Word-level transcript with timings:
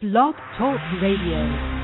Blog 0.00 0.36
Talk 0.56 0.78
Radio. 1.02 1.77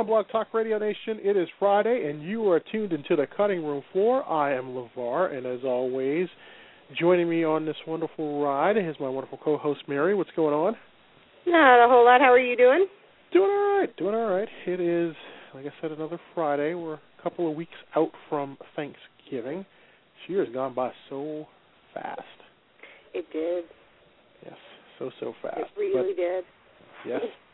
On, 0.00 0.06
Blog 0.06 0.28
Talk 0.32 0.54
Radio 0.54 0.78
Nation? 0.78 1.18
It 1.22 1.36
is 1.36 1.46
Friday, 1.58 2.08
and 2.08 2.22
you 2.22 2.48
are 2.48 2.58
tuned 2.72 2.94
into 2.94 3.16
the 3.16 3.26
cutting 3.36 3.62
room 3.62 3.82
floor. 3.92 4.24
I 4.26 4.54
am 4.54 4.68
LeVar, 4.68 5.36
and 5.36 5.44
as 5.44 5.60
always, 5.62 6.26
joining 6.98 7.28
me 7.28 7.44
on 7.44 7.66
this 7.66 7.76
wonderful 7.86 8.42
ride 8.42 8.78
is 8.78 8.96
my 8.98 9.10
wonderful 9.10 9.38
co-host 9.44 9.80
Mary. 9.88 10.14
What's 10.14 10.30
going 10.34 10.54
on? 10.54 10.74
Not 11.46 11.84
a 11.84 11.88
whole 11.88 12.06
lot. 12.06 12.22
How 12.22 12.32
are 12.32 12.38
you 12.38 12.56
doing? 12.56 12.86
Doing 13.30 13.50
all 13.50 13.78
right. 13.78 13.94
Doing 13.98 14.14
all 14.14 14.30
right. 14.30 14.48
It 14.66 14.80
is, 14.80 15.14
like 15.54 15.66
I 15.66 15.82
said, 15.82 15.92
another 15.92 16.18
Friday. 16.34 16.72
We're 16.72 16.94
a 16.94 17.22
couple 17.22 17.50
of 17.50 17.54
weeks 17.54 17.76
out 17.94 18.12
from 18.30 18.56
Thanksgiving. 18.76 19.58
This 19.58 20.28
year 20.28 20.44
has 20.46 20.54
gone 20.54 20.74
by 20.74 20.92
so 21.10 21.46
fast. 21.92 22.22
It 23.12 23.26
did. 23.34 23.64
Yes, 24.46 24.56
so 24.98 25.10
so 25.20 25.34
fast. 25.42 25.58
It 25.58 25.78
really 25.78 26.14
but, 26.14 26.22
did. 26.22 26.44
Yes. 27.06 27.20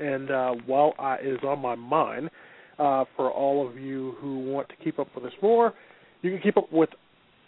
And 0.00 0.30
uh, 0.30 0.54
while 0.66 0.94
I, 0.98 1.16
is 1.16 1.38
on 1.46 1.60
my 1.60 1.74
mind, 1.74 2.30
uh, 2.78 3.04
for 3.16 3.30
all 3.30 3.68
of 3.68 3.76
you 3.78 4.14
who 4.20 4.38
want 4.40 4.68
to 4.68 4.74
keep 4.82 4.98
up 4.98 5.08
with 5.14 5.24
us 5.24 5.32
more, 5.40 5.72
you 6.22 6.30
can 6.30 6.40
keep 6.40 6.56
up 6.56 6.72
with 6.72 6.90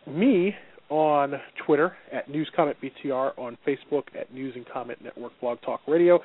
me 0.06 0.54
on 0.88 1.34
Twitter 1.64 1.96
at 2.12 2.30
News 2.30 2.48
Comment 2.54 2.76
BTR, 2.80 3.36
on 3.38 3.58
Facebook 3.66 4.04
at 4.18 4.32
News 4.32 4.54
and 4.54 4.64
Comment 4.68 5.02
Network 5.02 5.32
Blog 5.40 5.60
Talk 5.62 5.80
Radio, 5.88 6.20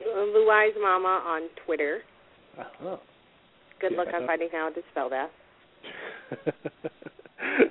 Blue 0.00 0.50
Eyes 0.50 0.74
Mama 0.80 1.22
on 1.26 1.42
Twitter. 1.64 2.02
uh 2.58 2.96
Good 3.80 3.92
Yeah, 3.92 3.98
luck 3.98 4.08
on 4.14 4.26
finding 4.26 4.48
out 4.54 4.72
how 4.74 4.80
to 4.80 4.82
spell 4.90 5.10
that. 5.10 5.30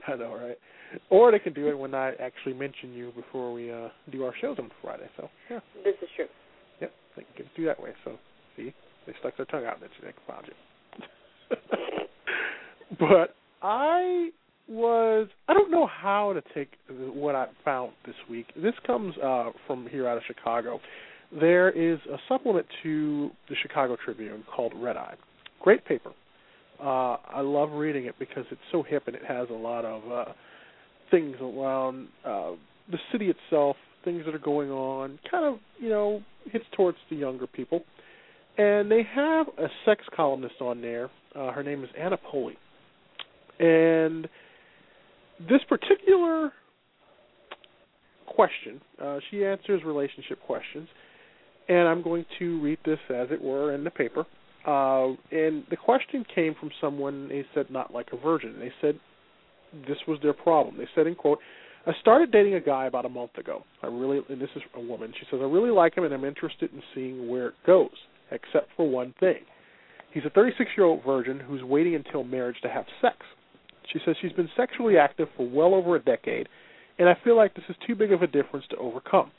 I 0.07 0.15
know, 0.15 0.33
right? 0.35 0.57
Or 1.09 1.31
they 1.31 1.39
can 1.39 1.53
do 1.53 1.67
it 1.67 1.77
when 1.77 1.93
I 1.93 2.13
actually 2.21 2.53
mention 2.53 2.93
you 2.93 3.11
before 3.15 3.51
we 3.51 3.71
uh 3.71 3.89
do 4.11 4.23
our 4.23 4.33
shows 4.39 4.57
on 4.59 4.71
Friday. 4.81 5.09
So 5.17 5.29
yeah, 5.49 5.59
This 5.83 5.95
is 6.01 6.07
true. 6.15 6.27
yep, 6.81 6.93
they 7.15 7.23
can 7.35 7.45
do 7.55 7.65
that 7.65 7.81
way. 7.81 7.91
So 8.05 8.17
see, 8.55 8.73
they 9.05 9.13
stuck 9.19 9.35
their 9.37 9.45
tongue 9.47 9.65
out 9.65 9.81
and 9.81 9.89
they 10.01 10.13
found 10.27 10.47
you. 10.47 11.57
but 12.99 13.35
I 13.61 14.29
was 14.69 15.27
I 15.47 15.53
don't 15.53 15.71
know 15.71 15.87
how 15.87 16.33
to 16.33 16.41
take 16.53 16.71
what 16.89 17.35
I 17.35 17.47
found 17.65 17.91
this 18.05 18.15
week. 18.29 18.47
This 18.55 18.73
comes 18.85 19.15
uh 19.17 19.51
from 19.65 19.87
here 19.87 20.07
out 20.07 20.17
of 20.17 20.23
Chicago. 20.25 20.79
There 21.37 21.69
is 21.69 21.99
a 22.11 22.17
supplement 22.29 22.65
to 22.83 23.29
the 23.49 23.55
Chicago 23.61 23.97
Tribune 24.03 24.45
called 24.55 24.71
Red 24.75 24.95
Eye. 24.95 25.15
Great 25.61 25.85
paper. 25.85 26.11
Uh 26.79 27.17
I 27.27 27.41
love 27.41 27.71
reading 27.71 28.05
it 28.05 28.15
because 28.19 28.45
it's 28.51 28.61
so 28.71 28.83
hip 28.83 29.03
and 29.07 29.15
it 29.15 29.23
has 29.27 29.49
a 29.49 29.53
lot 29.53 29.85
of 29.85 30.11
uh 30.11 30.31
things 31.11 31.35
around 31.41 32.07
uh 32.25 32.51
the 32.91 32.99
city 33.11 33.29
itself, 33.29 33.75
things 34.05 34.23
that 34.25 34.33
are 34.33 34.39
going 34.39 34.71
on, 34.71 35.19
kind 35.29 35.45
of, 35.45 35.59
you 35.79 35.89
know, 35.89 36.21
hits 36.51 36.65
towards 36.75 36.97
the 37.09 37.15
younger 37.15 37.47
people. 37.47 37.81
And 38.57 38.89
they 38.89 39.03
have 39.13 39.47
a 39.57 39.67
sex 39.85 40.03
columnist 40.15 40.55
on 40.61 40.81
there. 40.81 41.09
Uh 41.35 41.51
her 41.51 41.63
name 41.63 41.83
is 41.83 41.89
Anna 41.99 42.17
Pulley. 42.17 42.57
And 43.59 44.27
this 45.39 45.61
particular 45.67 46.51
question, 48.27 48.81
uh, 49.01 49.19
she 49.29 49.43
answers 49.43 49.81
relationship 49.83 50.39
questions, 50.45 50.87
and 51.67 51.87
I'm 51.87 52.03
going 52.03 52.25
to 52.39 52.61
read 52.61 52.77
this 52.85 52.99
as 53.09 53.27
it 53.31 53.41
were 53.41 53.73
in 53.73 53.83
the 53.83 53.89
paper. 53.89 54.25
Uh, 54.67 55.15
and 55.31 55.63
the 55.69 55.77
question 55.77 56.25
came 56.35 56.53
from 56.59 56.69
someone, 56.81 57.29
they 57.29 57.45
said, 57.55 57.71
not 57.71 57.93
like 57.93 58.09
a 58.11 58.17
virgin. 58.17 58.55
They 58.59 58.71
said 58.81 58.99
this 59.87 59.97
was 60.07 60.19
their 60.21 60.33
problem. 60.33 60.77
They 60.77 60.89
said, 60.93 61.07
in 61.07 61.15
quote, 61.15 61.39
I 61.85 61.93
started 62.01 62.33
dating 62.33 62.55
a 62.55 62.59
guy 62.59 62.85
about 62.85 63.05
a 63.05 63.09
month 63.09 63.37
ago. 63.37 63.63
I 63.81 63.87
really, 63.87 64.19
and 64.27 64.41
this 64.41 64.49
is 64.57 64.61
a 64.75 64.81
woman, 64.81 65.13
she 65.17 65.25
says, 65.31 65.39
I 65.41 65.45
really 65.45 65.71
like 65.71 65.95
him 65.95 66.03
and 66.03 66.13
I'm 66.13 66.25
interested 66.25 66.73
in 66.73 66.83
seeing 66.93 67.29
where 67.29 67.47
it 67.47 67.53
goes, 67.65 67.95
except 68.29 68.67
for 68.75 68.89
one 68.89 69.13
thing. 69.21 69.39
He's 70.13 70.25
a 70.25 70.29
36 70.29 70.69
year 70.75 70.85
old 70.85 71.03
virgin 71.05 71.39
who's 71.39 71.63
waiting 71.63 71.95
until 71.95 72.25
marriage 72.25 72.57
to 72.63 72.69
have 72.69 72.85
sex. 73.01 73.15
She 73.93 73.99
says 74.05 74.17
she's 74.21 74.33
been 74.33 74.49
sexually 74.57 74.97
active 74.97 75.29
for 75.37 75.47
well 75.47 75.73
over 75.73 75.95
a 75.95 76.03
decade, 76.03 76.49
and 76.99 77.07
I 77.07 77.15
feel 77.23 77.37
like 77.37 77.55
this 77.55 77.63
is 77.69 77.75
too 77.85 77.95
big 77.95 78.11
of 78.11 78.21
a 78.21 78.27
difference 78.27 78.65
to 78.71 78.77
overcome. 78.77 79.31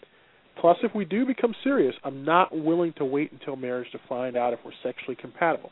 Plus, 0.61 0.77
if 0.83 0.95
we 0.95 1.05
do 1.05 1.25
become 1.25 1.55
serious, 1.63 1.95
I'm 2.03 2.25
not 2.25 2.57
willing 2.57 2.93
to 2.99 3.05
wait 3.05 3.31
until 3.33 3.57
marriage 3.57 3.91
to 3.93 4.01
find 4.09 4.37
out 4.37 4.53
if 4.53 4.59
we're 4.65 4.73
sexually 4.83 5.17
compatible. 5.17 5.71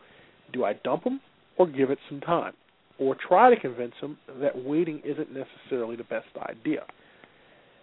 Do 0.52 0.64
I 0.64 0.74
dump 0.84 1.04
him 1.04 1.20
or 1.58 1.66
give 1.66 1.90
it 1.90 1.98
some 2.08 2.20
time? 2.20 2.52
Or 2.98 3.16
try 3.28 3.52
to 3.52 3.60
convince 3.60 3.94
him 4.00 4.16
that 4.40 4.56
waiting 4.56 5.02
isn't 5.04 5.28
necessarily 5.32 5.96
the 5.96 6.04
best 6.04 6.28
idea? 6.48 6.84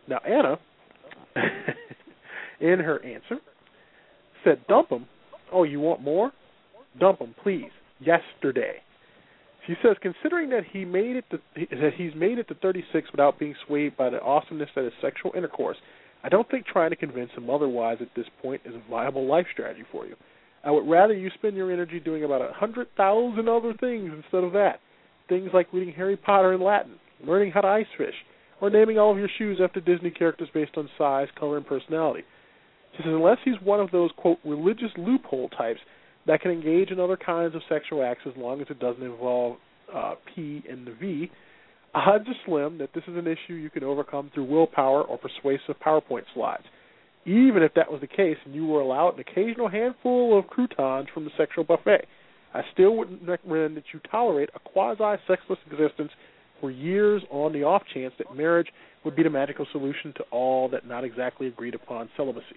Now, 0.07 0.19
Anna, 0.25 0.57
in 2.61 2.79
her 2.79 3.03
answer, 3.03 3.37
said, 4.43 4.65
Dump 4.67 4.89
him? 4.89 5.05
Oh, 5.51 5.63
you 5.63 5.79
want 5.79 6.01
more? 6.01 6.31
Dump 6.99 7.19
him, 7.19 7.35
please. 7.43 7.69
Yesterday. 7.99 8.77
She 9.67 9.75
says, 9.81 9.95
considering 10.01 10.49
that 10.49 10.63
he 10.71 10.83
made 10.83 11.15
it 11.15 11.25
to, 11.31 11.39
that 11.55 11.91
he's 11.95 12.13
made 12.15 12.37
it 12.37 12.47
to 12.49 12.55
36 12.55 13.11
without 13.11 13.39
being 13.39 13.55
swayed 13.65 13.95
by 13.95 14.09
the 14.09 14.21
awesomeness 14.21 14.69
that 14.75 14.85
is 14.85 14.91
sexual 15.01 15.31
intercourse, 15.37 15.77
I 16.23 16.29
don't 16.29 16.49
think 16.49 16.65
trying 16.65 16.91
to 16.91 16.95
convince 16.95 17.31
him 17.31 17.49
otherwise 17.49 17.97
at 18.01 18.07
this 18.15 18.27
point 18.41 18.61
is 18.65 18.73
a 18.75 18.89
viable 18.89 19.27
life 19.27 19.45
strategy 19.51 19.83
for 19.91 20.05
you. 20.05 20.15
I 20.63 20.71
would 20.71 20.87
rather 20.87 21.13
you 21.13 21.29
spend 21.33 21.57
your 21.57 21.71
energy 21.71 21.99
doing 21.99 22.23
about 22.23 22.41
a 22.41 22.53
hundred 22.53 22.87
thousand 22.95 23.49
other 23.49 23.73
things 23.79 24.11
instead 24.15 24.43
of 24.43 24.53
that. 24.53 24.79
Things 25.27 25.49
like 25.53 25.73
reading 25.73 25.93
Harry 25.93 26.15
Potter 26.15 26.53
in 26.53 26.61
Latin, 26.61 26.93
learning 27.25 27.51
how 27.51 27.61
to 27.61 27.67
ice 27.67 27.85
fish, 27.97 28.15
or 28.61 28.69
naming 28.69 28.97
all 28.97 29.11
of 29.11 29.17
your 29.17 29.29
shoes 29.37 29.59
after 29.61 29.81
Disney 29.81 30.11
characters 30.11 30.47
based 30.53 30.77
on 30.77 30.89
size, 30.97 31.27
color, 31.37 31.57
and 31.57 31.65
personality. 31.65 32.23
She 32.95 33.03
says, 33.03 33.11
unless 33.13 33.39
he's 33.43 33.59
one 33.63 33.79
of 33.79 33.91
those, 33.91 34.11
quote, 34.15 34.37
religious 34.45 34.91
loophole 34.97 35.49
types 35.49 35.79
that 36.27 36.41
can 36.41 36.51
engage 36.51 36.91
in 36.91 36.99
other 36.99 37.17
kinds 37.17 37.55
of 37.55 37.61
sexual 37.67 38.03
acts 38.03 38.21
as 38.25 38.33
long 38.37 38.61
as 38.61 38.67
it 38.69 38.79
doesn't 38.79 39.03
involve 39.03 39.57
uh, 39.93 40.15
P 40.33 40.63
and 40.69 40.87
the 40.87 40.93
V, 40.93 41.31
odds 41.93 42.25
are 42.27 42.35
slim 42.45 42.77
that 42.79 42.93
this 42.93 43.03
is 43.07 43.15
an 43.15 43.27
issue 43.27 43.53
you 43.53 43.69
can 43.69 43.83
overcome 43.83 44.31
through 44.33 44.45
willpower 44.45 45.03
or 45.03 45.17
persuasive 45.17 45.75
PowerPoint 45.85 46.23
slides. 46.33 46.63
Even 47.25 47.63
if 47.63 47.73
that 47.75 47.91
was 47.91 48.01
the 48.01 48.07
case 48.07 48.37
and 48.45 48.53
you 48.53 48.65
were 48.65 48.81
allowed 48.81 49.13
an 49.13 49.19
occasional 49.21 49.69
handful 49.69 50.37
of 50.37 50.47
croutons 50.47 51.07
from 51.13 51.23
the 51.23 51.31
sexual 51.37 51.63
buffet, 51.63 52.05
I 52.53 52.61
still 52.73 52.95
wouldn't 52.95 53.27
recommend 53.27 53.77
that 53.77 53.85
you 53.93 53.99
tolerate 54.11 54.49
a 54.55 54.59
quasi 54.59 55.21
sexless 55.27 55.59
existence 55.71 56.11
for 56.59 56.69
years 56.69 57.23
on 57.31 57.53
the 57.53 57.63
off 57.63 57.83
chance 57.93 58.13
that 58.17 58.35
marriage 58.35 58.67
would 59.03 59.15
be 59.15 59.23
the 59.23 59.29
magical 59.29 59.65
solution 59.71 60.13
to 60.17 60.23
all 60.31 60.69
that 60.69 60.87
not 60.87 61.03
exactly 61.03 61.47
agreed 61.47 61.75
upon 61.75 62.09
celibacy. 62.15 62.55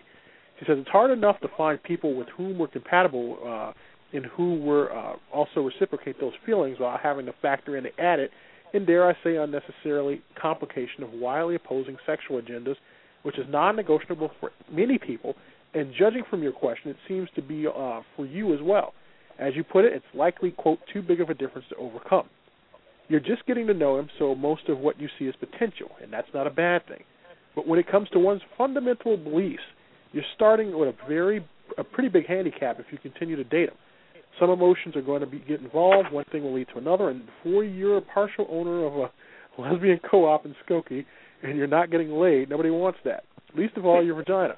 She 0.58 0.64
says 0.66 0.78
it's 0.78 0.88
hard 0.88 1.10
enough 1.10 1.40
to 1.40 1.48
find 1.56 1.82
people 1.82 2.14
with 2.14 2.28
whom 2.36 2.58
we're 2.58 2.68
compatible 2.68 3.38
uh, 3.44 3.72
and 4.16 4.26
who 4.26 4.54
will 4.60 4.88
uh, 4.92 5.14
also 5.34 5.60
reciprocate 5.60 6.20
those 6.20 6.32
feelings 6.44 6.78
while 6.78 6.98
having 7.02 7.26
to 7.26 7.34
factor 7.42 7.76
in 7.76 7.84
the 7.84 8.00
added 8.00 8.30
and 8.74 8.86
dare 8.86 9.08
I 9.08 9.14
say 9.24 9.36
unnecessarily 9.36 10.22
complication 10.40 11.02
of 11.02 11.10
wildly 11.12 11.54
opposing 11.54 11.96
sexual 12.06 12.40
agendas, 12.40 12.76
which 13.22 13.38
is 13.38 13.46
non-negotiable 13.48 14.30
for 14.40 14.50
many 14.70 14.98
people. 14.98 15.34
And 15.74 15.92
judging 15.98 16.22
from 16.30 16.42
your 16.42 16.52
question, 16.52 16.90
it 16.90 16.96
seems 17.08 17.28
to 17.34 17.42
be 17.42 17.66
uh, 17.66 18.00
for 18.16 18.26
you 18.26 18.54
as 18.54 18.60
well. 18.62 18.94
As 19.38 19.54
you 19.54 19.64
put 19.64 19.84
it, 19.84 19.92
it's 19.92 20.04
likely 20.14 20.50
quote 20.50 20.78
too 20.92 21.02
big 21.02 21.20
of 21.20 21.28
a 21.28 21.34
difference 21.34 21.66
to 21.70 21.76
overcome. 21.76 22.28
You're 23.08 23.20
just 23.20 23.46
getting 23.46 23.66
to 23.66 23.74
know 23.74 23.98
him, 23.98 24.08
so 24.18 24.34
most 24.34 24.68
of 24.68 24.78
what 24.78 25.00
you 25.00 25.08
see 25.18 25.26
is 25.26 25.34
potential, 25.36 25.90
and 26.02 26.12
that's 26.12 26.28
not 26.34 26.46
a 26.46 26.50
bad 26.50 26.86
thing. 26.86 27.04
But 27.54 27.66
when 27.66 27.78
it 27.78 27.90
comes 27.90 28.08
to 28.10 28.18
one's 28.18 28.42
fundamental 28.58 29.16
beliefs, 29.16 29.62
you're 30.12 30.24
starting 30.34 30.76
with 30.78 30.88
a 30.88 31.08
very 31.08 31.46
a 31.78 31.84
pretty 31.84 32.08
big 32.08 32.26
handicap 32.26 32.78
if 32.80 32.86
you 32.90 32.98
continue 32.98 33.36
to 33.36 33.44
date 33.44 33.68
him. 33.68 33.76
Some 34.38 34.50
emotions 34.50 34.96
are 34.96 35.02
going 35.02 35.20
to 35.20 35.26
be 35.26 35.38
get 35.38 35.60
involved. 35.60 36.12
One 36.12 36.24
thing 36.30 36.42
will 36.42 36.54
lead 36.54 36.68
to 36.72 36.78
another, 36.78 37.08
and 37.08 37.22
before 37.26 37.64
you're 37.64 37.98
a 37.98 38.02
partial 38.02 38.46
owner 38.50 38.84
of 38.84 38.94
a 38.94 39.60
lesbian 39.60 39.98
co-op 40.10 40.44
in 40.44 40.54
Skokie, 40.68 41.06
and 41.42 41.56
you're 41.56 41.66
not 41.66 41.90
getting 41.90 42.10
laid, 42.10 42.50
nobody 42.50 42.70
wants 42.70 42.98
that. 43.04 43.24
Least 43.56 43.76
of 43.76 43.86
all 43.86 44.04
your 44.04 44.14
vagina. 44.16 44.56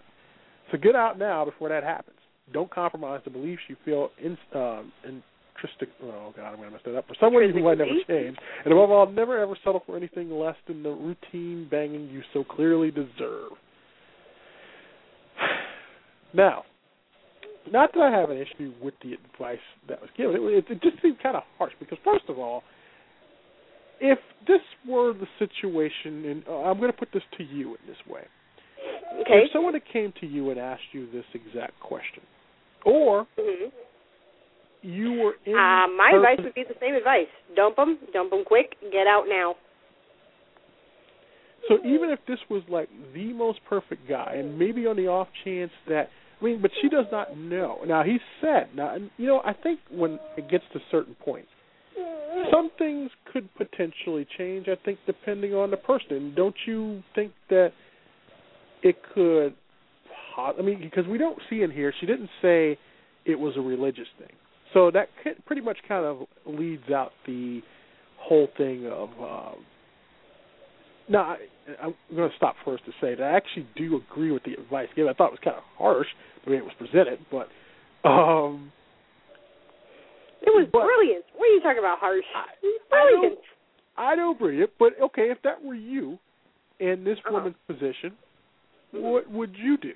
So 0.72 0.78
get 0.78 0.96
out 0.96 1.18
now 1.18 1.44
before 1.44 1.68
that 1.68 1.84
happens. 1.84 2.16
Don't 2.52 2.70
compromise 2.70 3.20
the 3.24 3.30
beliefs 3.30 3.62
you 3.68 3.76
feel 3.84 4.10
in, 4.22 4.36
um, 4.54 4.92
intrinsic. 5.04 5.88
Oh 6.02 6.32
God, 6.36 6.50
I'm 6.50 6.56
going 6.56 6.68
to 6.68 6.72
mess 6.72 6.80
that 6.84 6.96
up. 6.96 7.06
For 7.06 7.16
someone 7.20 7.48
who 7.50 7.62
might 7.62 7.78
never 7.78 7.90
change, 8.08 8.36
and 8.64 8.72
above 8.72 8.90
all, 8.90 9.10
never 9.10 9.38
ever 9.38 9.56
settle 9.64 9.82
for 9.86 9.96
anything 9.96 10.30
less 10.30 10.56
than 10.66 10.82
the 10.82 10.90
routine 10.90 11.68
banging 11.70 12.08
you 12.08 12.22
so 12.32 12.44
clearly 12.44 12.90
deserve. 12.90 13.52
Now, 16.34 16.64
not 17.72 17.92
that 17.94 18.00
I 18.00 18.10
have 18.10 18.30
an 18.30 18.36
issue 18.38 18.72
with 18.82 18.94
the 19.02 19.14
advice 19.14 19.58
that 19.88 20.00
was 20.00 20.10
given. 20.16 20.36
It, 20.36 20.40
it, 20.40 20.64
it 20.70 20.82
just 20.82 21.00
seemed 21.02 21.22
kind 21.22 21.36
of 21.36 21.42
harsh 21.56 21.72
because, 21.78 21.98
first 22.04 22.24
of 22.28 22.38
all, 22.38 22.62
if 24.00 24.18
this 24.46 24.60
were 24.88 25.12
the 25.12 25.26
situation, 25.38 26.24
and 26.24 26.44
uh, 26.48 26.62
I'm 26.62 26.78
going 26.78 26.92
to 26.92 26.96
put 26.96 27.08
this 27.12 27.22
to 27.38 27.44
you 27.44 27.70
in 27.70 27.86
this 27.86 27.96
way. 28.08 28.22
Okay. 29.20 29.44
If 29.44 29.52
someone 29.52 29.74
came 29.92 30.12
to 30.20 30.26
you 30.26 30.50
and 30.50 30.58
asked 30.60 30.82
you 30.92 31.10
this 31.10 31.24
exact 31.34 31.78
question, 31.80 32.22
or 32.84 33.26
hmm 33.38 33.68
you 34.80 35.10
were 35.14 35.34
in 35.44 35.54
Uh, 35.54 35.88
my 35.98 36.12
advice 36.14 36.38
would 36.44 36.54
be 36.54 36.62
the 36.62 36.76
same 36.80 36.94
advice: 36.94 37.26
dump 37.56 37.74
them, 37.74 37.98
dump 38.12 38.30
them 38.30 38.44
quick, 38.46 38.76
get 38.92 39.08
out 39.08 39.24
now. 39.28 39.56
So 41.68 41.78
even 41.84 42.10
if 42.10 42.20
this 42.28 42.38
was 42.48 42.62
like 42.68 42.88
the 43.12 43.32
most 43.32 43.58
perfect 43.68 44.08
guy, 44.08 44.34
and 44.36 44.56
maybe 44.56 44.86
on 44.86 44.94
the 44.94 45.08
off 45.08 45.26
chance 45.44 45.72
that 45.88 46.10
I 46.40 46.44
mean, 46.44 46.62
but 46.62 46.70
she 46.80 46.88
does 46.88 47.06
not 47.10 47.36
know. 47.36 47.78
Now 47.86 48.02
he 48.04 48.18
said, 48.40 48.68
now 48.74 48.96
you 49.16 49.26
know, 49.26 49.42
I 49.44 49.52
think 49.52 49.80
when 49.90 50.18
it 50.36 50.48
gets 50.48 50.64
to 50.72 50.80
certain 50.90 51.16
points, 51.24 51.48
some 52.52 52.70
things 52.78 53.10
could 53.32 53.48
potentially 53.56 54.26
change. 54.36 54.68
I 54.68 54.76
think 54.84 54.98
depending 55.06 55.54
on 55.54 55.70
the 55.70 55.76
person. 55.76 56.34
Don't 56.36 56.54
you 56.66 57.02
think 57.14 57.32
that 57.50 57.72
it 58.82 58.96
could? 59.14 59.54
I 60.36 60.62
mean, 60.62 60.80
because 60.80 61.08
we 61.08 61.18
don't 61.18 61.38
see 61.50 61.62
in 61.62 61.70
here, 61.70 61.92
she 62.00 62.06
didn't 62.06 62.30
say 62.40 62.78
it 63.24 63.38
was 63.38 63.54
a 63.56 63.60
religious 63.60 64.06
thing. 64.18 64.30
So 64.72 64.90
that 64.92 65.08
pretty 65.46 65.62
much 65.62 65.78
kind 65.88 66.04
of 66.04 66.26
leads 66.46 66.90
out 66.90 67.10
the 67.26 67.60
whole 68.18 68.48
thing 68.56 68.86
of. 68.86 69.08
Um, 69.20 69.64
no, 71.08 71.18
I, 71.20 71.36
I'm 71.82 71.94
going 72.14 72.30
to 72.30 72.36
stop 72.36 72.56
first 72.64 72.84
to 72.86 72.92
say 73.00 73.14
that 73.14 73.22
I 73.22 73.36
actually 73.36 73.66
do 73.76 73.96
agree 73.96 74.30
with 74.30 74.42
the 74.44 74.54
advice 74.54 74.88
given. 74.96 75.10
I 75.10 75.14
thought 75.14 75.28
it 75.28 75.32
was 75.32 75.40
kind 75.44 75.56
of 75.56 75.62
harsh 75.76 76.06
the 76.44 76.50
way 76.52 76.56
it 76.58 76.64
was 76.64 76.72
presented, 76.78 77.18
but 77.30 77.48
um, 78.08 78.72
It 80.40 80.50
was 80.54 80.68
But- 80.72 80.84
brilliant. 80.86 81.24
What 81.34 81.46
are 81.50 81.52
you 81.54 81.60
talking 81.60 81.78
about, 81.80 81.98
harsh? 81.98 82.24
I- 82.34 82.46
It 82.62 82.82
I 82.92 83.10
brilliant. 83.10 83.38
I 83.96 84.14
don't 84.16 84.36
agree 84.36 84.62
it. 84.62 84.72
But 84.78 84.98
okay, 85.00 85.30
if 85.30 85.42
that 85.42 85.62
were 85.62 85.74
you 85.74 86.18
in 86.78 87.02
this 87.04 87.18
Uh-huh. 87.18 87.32
woman's 87.34 87.56
position, 87.66 88.16
Mhm. 88.94 89.00
what 89.02 89.28
would 89.28 89.56
you 89.58 89.76
do? 89.76 89.94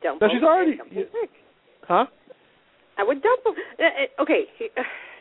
Dump 0.00 0.20
Now, 0.22 0.28
she's 0.30 0.42
already- 0.42 0.76
dump 0.76 0.90
quick. 1.10 1.30
Huh? 1.86 2.06
I 2.96 3.02
would 3.04 3.20
dump 3.22 3.44
them. 3.44 3.54
Uh, 3.78 3.82
uh, 3.84 4.06
okay, 4.22 4.48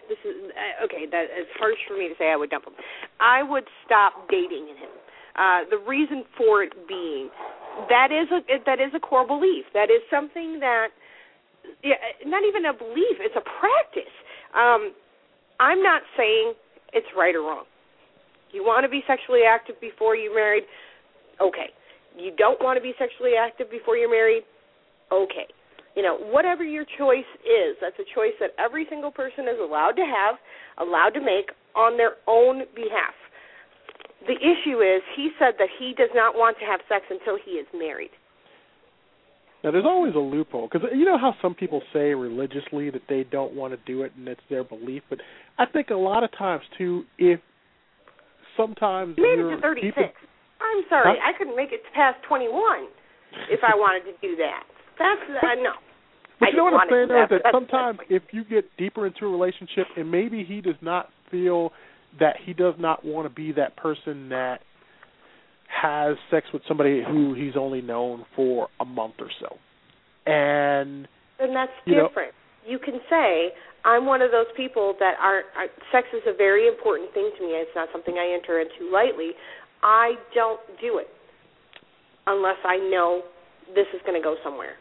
this 0.07 0.17
is 0.23 0.51
uh, 0.55 0.83
okay. 0.85 1.05
That 1.07 1.29
is 1.37 1.47
harsh 1.59 1.83
for 1.85 1.95
me 1.97 2.07
to 2.07 2.15
say. 2.15 2.31
I 2.31 2.35
would 2.37 2.49
dump 2.49 2.65
him. 2.65 2.73
I 3.19 3.43
would 3.43 3.67
stop 3.85 4.29
dating 4.29 4.67
him. 4.67 4.89
Uh, 5.35 5.65
the 5.69 5.77
reason 5.77 6.23
for 6.37 6.61
it 6.63 6.73
being 6.87 7.29
that 7.89 8.09
is 8.11 8.29
a 8.29 8.41
that 8.65 8.79
is 8.79 8.93
a 8.95 8.99
core 8.99 9.25
belief. 9.25 9.65
That 9.73 9.89
is 9.89 10.01
something 10.09 10.59
that 10.59 10.89
yeah, 11.83 11.95
not 12.25 12.43
even 12.47 12.65
a 12.65 12.73
belief. 12.73 13.17
It's 13.19 13.35
a 13.35 13.41
practice. 13.41 14.13
Um, 14.53 14.93
I'm 15.59 15.81
not 15.81 16.01
saying 16.17 16.53
it's 16.93 17.07
right 17.17 17.35
or 17.35 17.41
wrong. 17.41 17.65
You 18.51 18.63
want 18.63 18.83
to 18.83 18.89
be 18.89 19.01
sexually 19.07 19.41
active 19.49 19.81
before 19.81 20.15
you're 20.15 20.35
married? 20.35 20.63
Okay. 21.41 21.73
You 22.15 22.31
don't 22.37 22.61
want 22.61 22.77
to 22.77 22.83
be 22.83 22.93
sexually 22.99 23.31
active 23.33 23.71
before 23.71 23.97
you're 23.97 24.11
married? 24.11 24.43
Okay 25.11 25.49
you 25.95 26.01
know, 26.01 26.17
whatever 26.17 26.63
your 26.63 26.85
choice 26.97 27.29
is, 27.45 27.77
that's 27.79 27.97
a 27.99 28.07
choice 28.15 28.33
that 28.39 28.51
every 28.57 28.85
single 28.89 29.11
person 29.11 29.45
is 29.45 29.59
allowed 29.61 29.93
to 29.93 30.05
have, 30.05 30.35
allowed 30.81 31.13
to 31.13 31.21
make 31.21 31.51
on 31.75 31.97
their 31.97 32.17
own 32.27 32.63
behalf. 32.75 33.13
The 34.27 34.35
issue 34.39 34.79
is, 34.79 35.01
he 35.15 35.31
said 35.37 35.55
that 35.59 35.67
he 35.79 35.93
does 35.97 36.09
not 36.15 36.35
want 36.35 36.57
to 36.59 36.65
have 36.65 36.79
sex 36.87 37.05
until 37.09 37.37
he 37.43 37.51
is 37.51 37.67
married. 37.73 38.11
Now, 39.63 39.71
there's 39.71 39.85
always 39.85 40.13
a 40.15 40.19
loophole 40.19 40.67
because 40.71 40.87
you 40.93 41.05
know 41.05 41.17
how 41.17 41.35
some 41.41 41.55
people 41.55 41.81
say 41.93 42.13
religiously 42.13 42.89
that 42.89 43.03
they 43.07 43.23
don't 43.23 43.53
want 43.53 43.73
to 43.73 43.79
do 43.85 44.03
it 44.03 44.11
and 44.17 44.27
it's 44.27 44.41
their 44.49 44.63
belief, 44.63 45.03
but 45.09 45.19
I 45.57 45.65
think 45.65 45.89
a 45.89 45.95
lot 45.95 46.23
of 46.23 46.31
times 46.37 46.63
too, 46.77 47.03
if 47.17 47.39
sometimes 48.57 49.15
made 49.17 49.35
you're 49.39 49.53
it 49.53 49.55
to 49.55 49.61
36. 49.61 49.95
deep 49.95 49.97
in- 49.97 50.11
I'm 50.59 50.83
sorry, 50.89 51.15
Huh? 51.19 51.29
I 51.29 51.37
couldn't 51.37 51.55
make 51.55 51.71
it 51.71 51.81
past 51.93 52.21
21 52.27 52.87
if 53.49 53.59
I 53.63 53.75
wanted 53.75 54.03
to 54.11 54.15
do 54.21 54.35
that. 54.37 54.63
That's 54.99 55.21
uh, 55.29 55.55
no. 55.63 55.73
But 56.39 56.49
I 56.49 56.51
you 56.51 56.57
know 56.57 56.63
what 56.65 56.73
I'm 56.73 56.89
saying 56.89 57.07
though 57.07 57.23
is 57.23 57.29
that 57.29 57.41
that, 57.43 57.51
sometimes 57.53 57.99
if 58.09 58.23
you 58.31 58.43
get 58.43 58.65
deeper 58.77 59.07
into 59.07 59.25
a 59.25 59.29
relationship 59.29 59.87
and 59.95 60.09
maybe 60.11 60.43
he 60.43 60.59
does 60.61 60.79
not 60.81 61.09
feel 61.31 61.71
that 62.19 62.35
he 62.45 62.53
does 62.53 62.75
not 62.77 63.03
want 63.05 63.27
to 63.27 63.33
be 63.33 63.51
that 63.53 63.75
person 63.75 64.29
that 64.29 64.59
has 65.67 66.15
sex 66.29 66.45
with 66.53 66.61
somebody 66.67 67.01
who 67.03 67.33
he's 67.33 67.55
only 67.57 67.81
known 67.81 68.25
for 68.35 68.67
a 68.79 68.85
month 68.85 69.15
or 69.19 69.29
so. 69.39 69.57
And 70.31 71.07
And 71.39 71.55
that's 71.55 71.71
You 71.85 71.95
know- 71.95 72.07
different. 72.07 72.33
you 72.65 72.77
can 72.79 73.01
say, 73.09 73.53
I'm 73.83 74.05
one 74.05 74.21
of 74.21 74.31
those 74.31 74.45
people 74.55 74.93
that 74.99 75.15
are, 75.19 75.43
are 75.57 75.67
sex 75.91 76.07
is 76.13 76.21
a 76.27 76.33
very 76.33 76.67
important 76.67 77.11
thing 77.13 77.31
to 77.37 77.43
me. 77.43 77.53
It's 77.53 77.75
not 77.75 77.89
something 77.91 78.15
I 78.17 78.27
enter 78.33 78.59
into 78.61 78.89
lightly. 78.91 79.31
I 79.81 80.13
don't 80.33 80.61
do 80.79 80.99
it 80.99 81.09
unless 82.27 82.55
I 82.63 82.77
know 82.77 83.23
this 83.75 83.87
is 83.93 83.99
going 84.05 84.15
to 84.19 84.23
go 84.23 84.35
somewhere. 84.43 84.75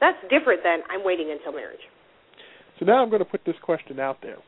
That's 0.00 0.18
different 0.28 0.64
than 0.64 0.80
I'm 0.90 1.04
waiting 1.04 1.30
until 1.30 1.52
marriage. 1.52 1.86
so 2.80 2.86
now 2.86 3.00
I'm 3.02 3.10
going 3.10 3.20
to 3.22 3.30
put 3.30 3.44
this 3.44 3.54
question 3.62 4.00
out 4.00 4.18
there. 4.22 4.38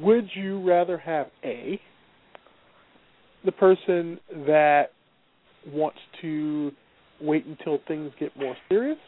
Would 0.00 0.28
you 0.34 0.66
rather 0.68 0.98
have 0.98 1.26
A, 1.44 1.80
the 3.44 3.52
person 3.52 4.18
that 4.46 4.90
wants 5.72 5.98
to 6.22 6.70
wait 7.20 7.46
until 7.46 7.78
things 7.88 8.12
get 8.18 8.36
more 8.36 8.56
serious? 8.68 8.98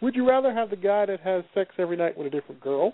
Would 0.00 0.14
you 0.14 0.28
rather 0.28 0.52
have 0.52 0.70
the 0.70 0.76
guy 0.76 1.06
that 1.06 1.20
has 1.20 1.42
sex 1.54 1.70
every 1.78 1.96
night 1.96 2.16
with 2.16 2.26
a 2.26 2.30
different 2.30 2.60
girl? 2.60 2.92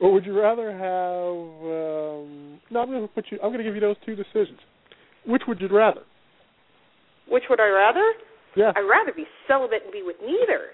Or 0.00 0.12
would 0.12 0.24
you 0.24 0.38
rather 0.38 0.70
have 0.72 1.34
um 1.62 2.60
no, 2.70 2.80
I'm 2.80 2.90
gonna 2.90 3.08
put 3.08 3.26
you 3.30 3.38
I'm 3.42 3.50
gonna 3.50 3.64
give 3.64 3.74
you 3.74 3.80
those 3.80 3.96
two 4.06 4.14
decisions. 4.14 4.58
Which 5.26 5.42
would 5.46 5.60
you 5.60 5.68
rather? 5.68 6.02
Which 7.28 7.44
would 7.50 7.60
I 7.60 7.68
rather? 7.68 8.12
Yeah. 8.56 8.72
I'd 8.74 8.88
rather 8.88 9.12
be 9.14 9.24
celibate 9.46 9.82
and 9.84 9.92
be 9.92 10.02
with 10.02 10.16
neither. 10.22 10.70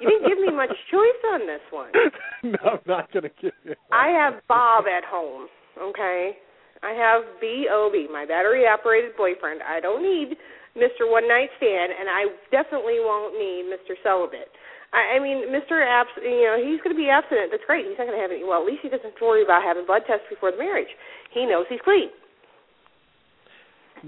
You 0.00 0.08
didn't 0.08 0.28
give 0.28 0.38
me 0.38 0.50
much 0.52 0.72
choice 0.90 1.20
on 1.32 1.46
this 1.46 1.64
one. 1.70 1.92
no, 2.42 2.58
I'm 2.78 2.86
not 2.86 3.12
gonna 3.12 3.30
give 3.40 3.52
you 3.64 3.74
I 3.92 4.08
have 4.08 4.40
Bob 4.48 4.84
at 4.86 5.04
home, 5.04 5.48
okay? 5.80 6.38
I 6.82 6.92
have 6.92 7.24
B 7.40 7.68
O 7.70 7.90
B, 7.92 8.06
my 8.12 8.24
battery 8.26 8.66
operated 8.66 9.16
boyfriend. 9.16 9.60
I 9.62 9.80
don't 9.80 10.02
need 10.02 10.36
Mr. 10.76 11.08
One 11.08 11.28
Night 11.28 11.48
Stand 11.56 11.92
and 11.92 12.08
I 12.08 12.28
definitely 12.50 13.00
won't 13.00 13.34
need 13.38 13.68
Mr. 13.72 13.96
Celibate. 14.02 14.52
I, 14.92 15.16
I 15.16 15.18
mean, 15.18 15.50
Mr. 15.50 15.82
Abs, 15.82 16.10
you 16.22 16.46
know, 16.46 16.54
he's 16.54 16.78
going 16.84 16.94
to 16.94 17.00
be 17.00 17.10
abstinent. 17.10 17.50
That's 17.50 17.66
great. 17.66 17.82
He's 17.82 17.98
not 17.98 18.06
going 18.06 18.14
to 18.14 18.22
have 18.22 18.30
any. 18.30 18.46
Well, 18.46 18.62
at 18.62 18.66
least 18.66 18.78
he 18.86 18.88
doesn't 18.88 19.02
have 19.10 19.18
to 19.18 19.26
worry 19.26 19.42
about 19.42 19.66
having 19.66 19.86
blood 19.86 20.06
tests 20.06 20.22
before 20.30 20.52
the 20.54 20.58
marriage. 20.58 20.90
He 21.34 21.46
knows 21.46 21.66
he's 21.68 21.82
clean. 21.82 22.14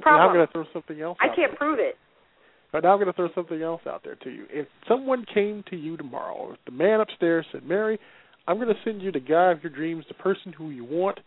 Now 0.04 0.28
I'm 0.28 0.34
gonna 0.34 0.48
throw 0.52 0.64
something 0.72 1.00
else 1.00 1.16
I 1.20 1.28
out 1.28 1.36
can't 1.36 1.52
there. 1.52 1.58
prove 1.58 1.78
it. 1.78 1.96
But 2.72 2.82
now 2.82 2.92
I'm 2.92 2.98
going 2.98 3.06
to 3.06 3.12
throw 3.12 3.28
something 3.34 3.62
else 3.62 3.82
out 3.86 4.02
there 4.04 4.16
to 4.16 4.30
you. 4.30 4.44
If 4.50 4.66
someone 4.88 5.24
came 5.32 5.64
to 5.70 5.76
you 5.76 5.96
tomorrow, 5.96 6.52
if 6.52 6.58
the 6.66 6.72
man 6.72 7.00
upstairs 7.00 7.46
said, 7.52 7.64
Mary, 7.64 7.98
I'm 8.46 8.56
going 8.56 8.68
to 8.68 8.80
send 8.84 9.02
you 9.02 9.12
the 9.12 9.20
guy 9.20 9.50
of 9.50 9.62
your 9.62 9.72
dreams, 9.72 10.04
the 10.08 10.14
person 10.14 10.52
who 10.52 10.70
you 10.70 10.84
want, 10.84 11.18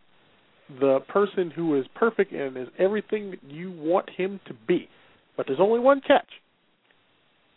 the 0.79 0.99
person 1.07 1.51
who 1.51 1.79
is 1.79 1.85
perfect 1.95 2.31
and 2.31 2.55
is 2.57 2.67
everything 2.77 3.31
that 3.31 3.43
you 3.43 3.71
want 3.71 4.09
him 4.15 4.39
to 4.47 4.53
be. 4.67 4.87
But 5.35 5.47
there's 5.47 5.59
only 5.59 5.79
one 5.79 6.01
catch. 6.05 6.29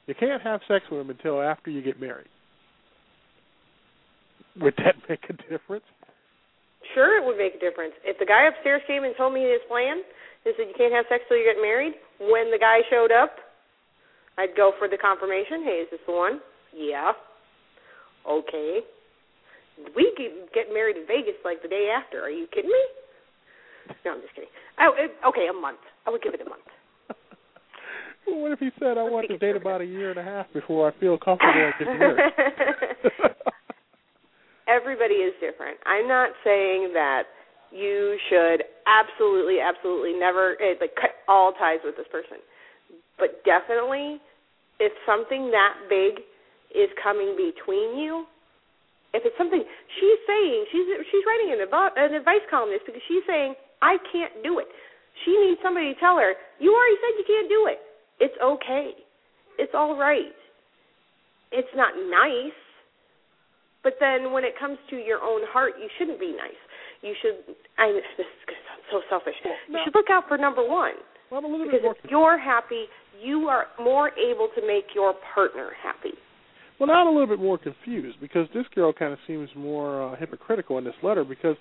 You 0.06 0.14
can't 0.14 0.42
have 0.42 0.60
sex 0.66 0.84
with 0.90 1.00
him 1.00 1.10
until 1.10 1.40
after 1.42 1.70
you 1.70 1.82
get 1.82 2.00
married. 2.00 2.28
Would 4.60 4.74
that 4.78 4.96
make 5.08 5.24
a 5.28 5.32
difference? 5.50 5.84
Sure, 6.94 7.16
it 7.16 7.24
would 7.24 7.38
make 7.38 7.54
a 7.54 7.60
difference. 7.60 7.94
If 8.04 8.18
the 8.18 8.26
guy 8.26 8.48
upstairs 8.48 8.82
came 8.86 9.04
and 9.04 9.14
told 9.16 9.32
me 9.32 9.42
his 9.42 9.62
plan, 9.68 10.02
he 10.44 10.52
said 10.56 10.66
you 10.66 10.74
can't 10.76 10.92
have 10.92 11.06
sex 11.08 11.24
till 11.28 11.38
you 11.38 11.46
get 11.46 11.60
married. 11.62 11.94
When 12.18 12.50
the 12.50 12.58
guy 12.58 12.80
showed 12.90 13.12
up, 13.12 13.36
I'd 14.38 14.56
go 14.56 14.72
for 14.78 14.88
the 14.88 14.96
confirmation. 14.96 15.62
Hey, 15.64 15.84
is 15.84 15.88
this 15.90 16.00
the 16.06 16.12
one? 16.12 16.40
Yeah. 16.74 17.12
Okay. 18.28 18.80
We 19.96 20.12
could 20.16 20.52
get 20.54 20.72
married 20.72 20.96
in 20.96 21.06
Vegas 21.06 21.36
like 21.44 21.62
the 21.62 21.68
day 21.68 21.92
after. 21.94 22.20
Are 22.20 22.30
you 22.30 22.46
kidding 22.52 22.70
me? 22.70 22.84
No, 24.04 24.12
I'm 24.12 24.20
just 24.20 24.34
kidding. 24.34 24.50
Oh, 24.80 24.92
it, 24.96 25.12
okay, 25.26 25.48
a 25.50 25.52
month. 25.52 25.80
I 26.06 26.10
would 26.10 26.22
give 26.22 26.34
it 26.34 26.40
a 26.40 26.48
month. 26.48 26.62
Well, 28.24 28.38
what 28.38 28.52
if 28.52 28.60
he 28.60 28.70
said, 28.78 28.98
I 28.98 29.02
Let's 29.02 29.12
want 29.12 29.28
to 29.30 29.36
date 29.38 29.56
about 29.56 29.80
a 29.80 29.84
year 29.84 30.10
and 30.10 30.18
a 30.18 30.22
half 30.22 30.46
before 30.54 30.86
I 30.86 31.00
feel 31.00 31.18
comfortable 31.18 31.58
in 31.58 31.72
getting 31.76 31.98
married? 31.98 32.32
Everybody 34.68 35.26
is 35.26 35.34
different. 35.40 35.76
I'm 35.86 36.06
not 36.06 36.30
saying 36.44 36.94
that 36.94 37.24
you 37.72 38.16
should 38.30 38.62
absolutely, 38.86 39.58
absolutely 39.58 40.12
never 40.14 40.54
eh, 40.62 40.74
like 40.80 40.94
cut 40.94 41.10
all 41.26 41.50
ties 41.52 41.80
with 41.84 41.96
this 41.96 42.06
person. 42.12 42.38
But 43.18 43.44
definitely, 43.44 44.20
if 44.80 44.92
something 45.06 45.50
that 45.50 45.74
big 45.88 46.24
is 46.74 46.88
coming 47.02 47.36
between 47.36 47.98
you, 47.98 48.24
if 49.12 49.22
it's 49.28 49.36
something 49.36 49.60
she's 49.60 50.20
saying, 50.24 50.64
she's 50.72 50.88
she's 51.12 51.24
writing 51.28 51.52
an, 51.52 51.68
an 51.68 52.14
advice 52.16 52.44
columnist 52.48 52.88
because 52.88 53.02
she's 53.06 53.22
saying 53.28 53.54
I 53.84 54.00
can't 54.10 54.32
do 54.42 54.58
it. 54.58 54.68
She 55.24 55.36
needs 55.36 55.60
somebody 55.60 55.92
to 55.92 56.00
tell 56.00 56.16
her, 56.16 56.32
you 56.58 56.72
already 56.72 56.96
said 57.04 57.12
you 57.20 57.26
can't 57.28 57.48
do 57.48 57.68
it. 57.68 57.78
It's 58.18 58.38
okay. 58.40 58.96
It's 59.58 59.74
all 59.76 59.98
right. 59.98 60.32
It's 61.52 61.68
not 61.76 61.92
nice. 62.08 62.56
But 63.84 63.98
then 64.00 64.32
when 64.32 64.44
it 64.44 64.54
comes 64.58 64.78
to 64.90 64.96
your 64.96 65.20
own 65.20 65.42
heart, 65.52 65.74
you 65.76 65.88
shouldn't 65.98 66.18
be 66.18 66.32
nice. 66.32 66.58
You 67.02 67.14
should. 67.20 67.54
I. 67.76 67.92
This 68.16 68.26
is 68.26 68.42
going 68.46 68.56
to 68.56 68.66
sound 68.70 68.82
so 68.88 68.98
selfish. 69.10 69.34
No. 69.44 69.50
You 69.68 69.78
should 69.84 69.94
look 69.94 70.08
out 70.08 70.24
for 70.28 70.38
number 70.38 70.62
one. 70.62 70.94
Well, 71.32 71.40
I'm 71.42 71.46
a 71.46 71.48
little 71.48 71.64
because 71.66 71.96
if 72.04 72.10
you're 72.10 72.38
happy, 72.38 72.84
you 73.18 73.48
are 73.48 73.68
more 73.80 74.10
able 74.18 74.48
to 74.54 74.66
make 74.66 74.94
your 74.94 75.14
partner 75.34 75.70
happy. 75.82 76.12
Well, 76.78 76.88
now 76.88 77.00
I'm 77.00 77.06
a 77.06 77.10
little 77.10 77.26
bit 77.26 77.38
more 77.38 77.56
confused 77.56 78.18
because 78.20 78.48
this 78.52 78.66
girl 78.74 78.92
kind 78.92 79.14
of 79.14 79.18
seems 79.26 79.48
more 79.56 80.12
uh, 80.12 80.16
hypocritical 80.16 80.76
in 80.76 80.84
this 80.84 80.94
letter 81.02 81.24
because 81.24 81.56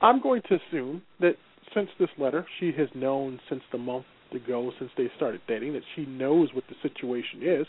I'm 0.00 0.22
going 0.22 0.40
to 0.48 0.56
assume 0.56 1.02
that 1.20 1.34
since 1.74 1.90
this 2.00 2.08
letter, 2.16 2.46
she 2.58 2.72
has 2.78 2.88
known 2.94 3.40
since 3.50 3.60
the 3.72 3.78
month 3.78 4.06
ago, 4.32 4.72
since 4.78 4.90
they 4.96 5.10
started 5.16 5.42
dating, 5.46 5.74
that 5.74 5.82
she 5.94 6.06
knows 6.06 6.48
what 6.54 6.64
the 6.70 6.76
situation 6.80 7.42
is. 7.42 7.66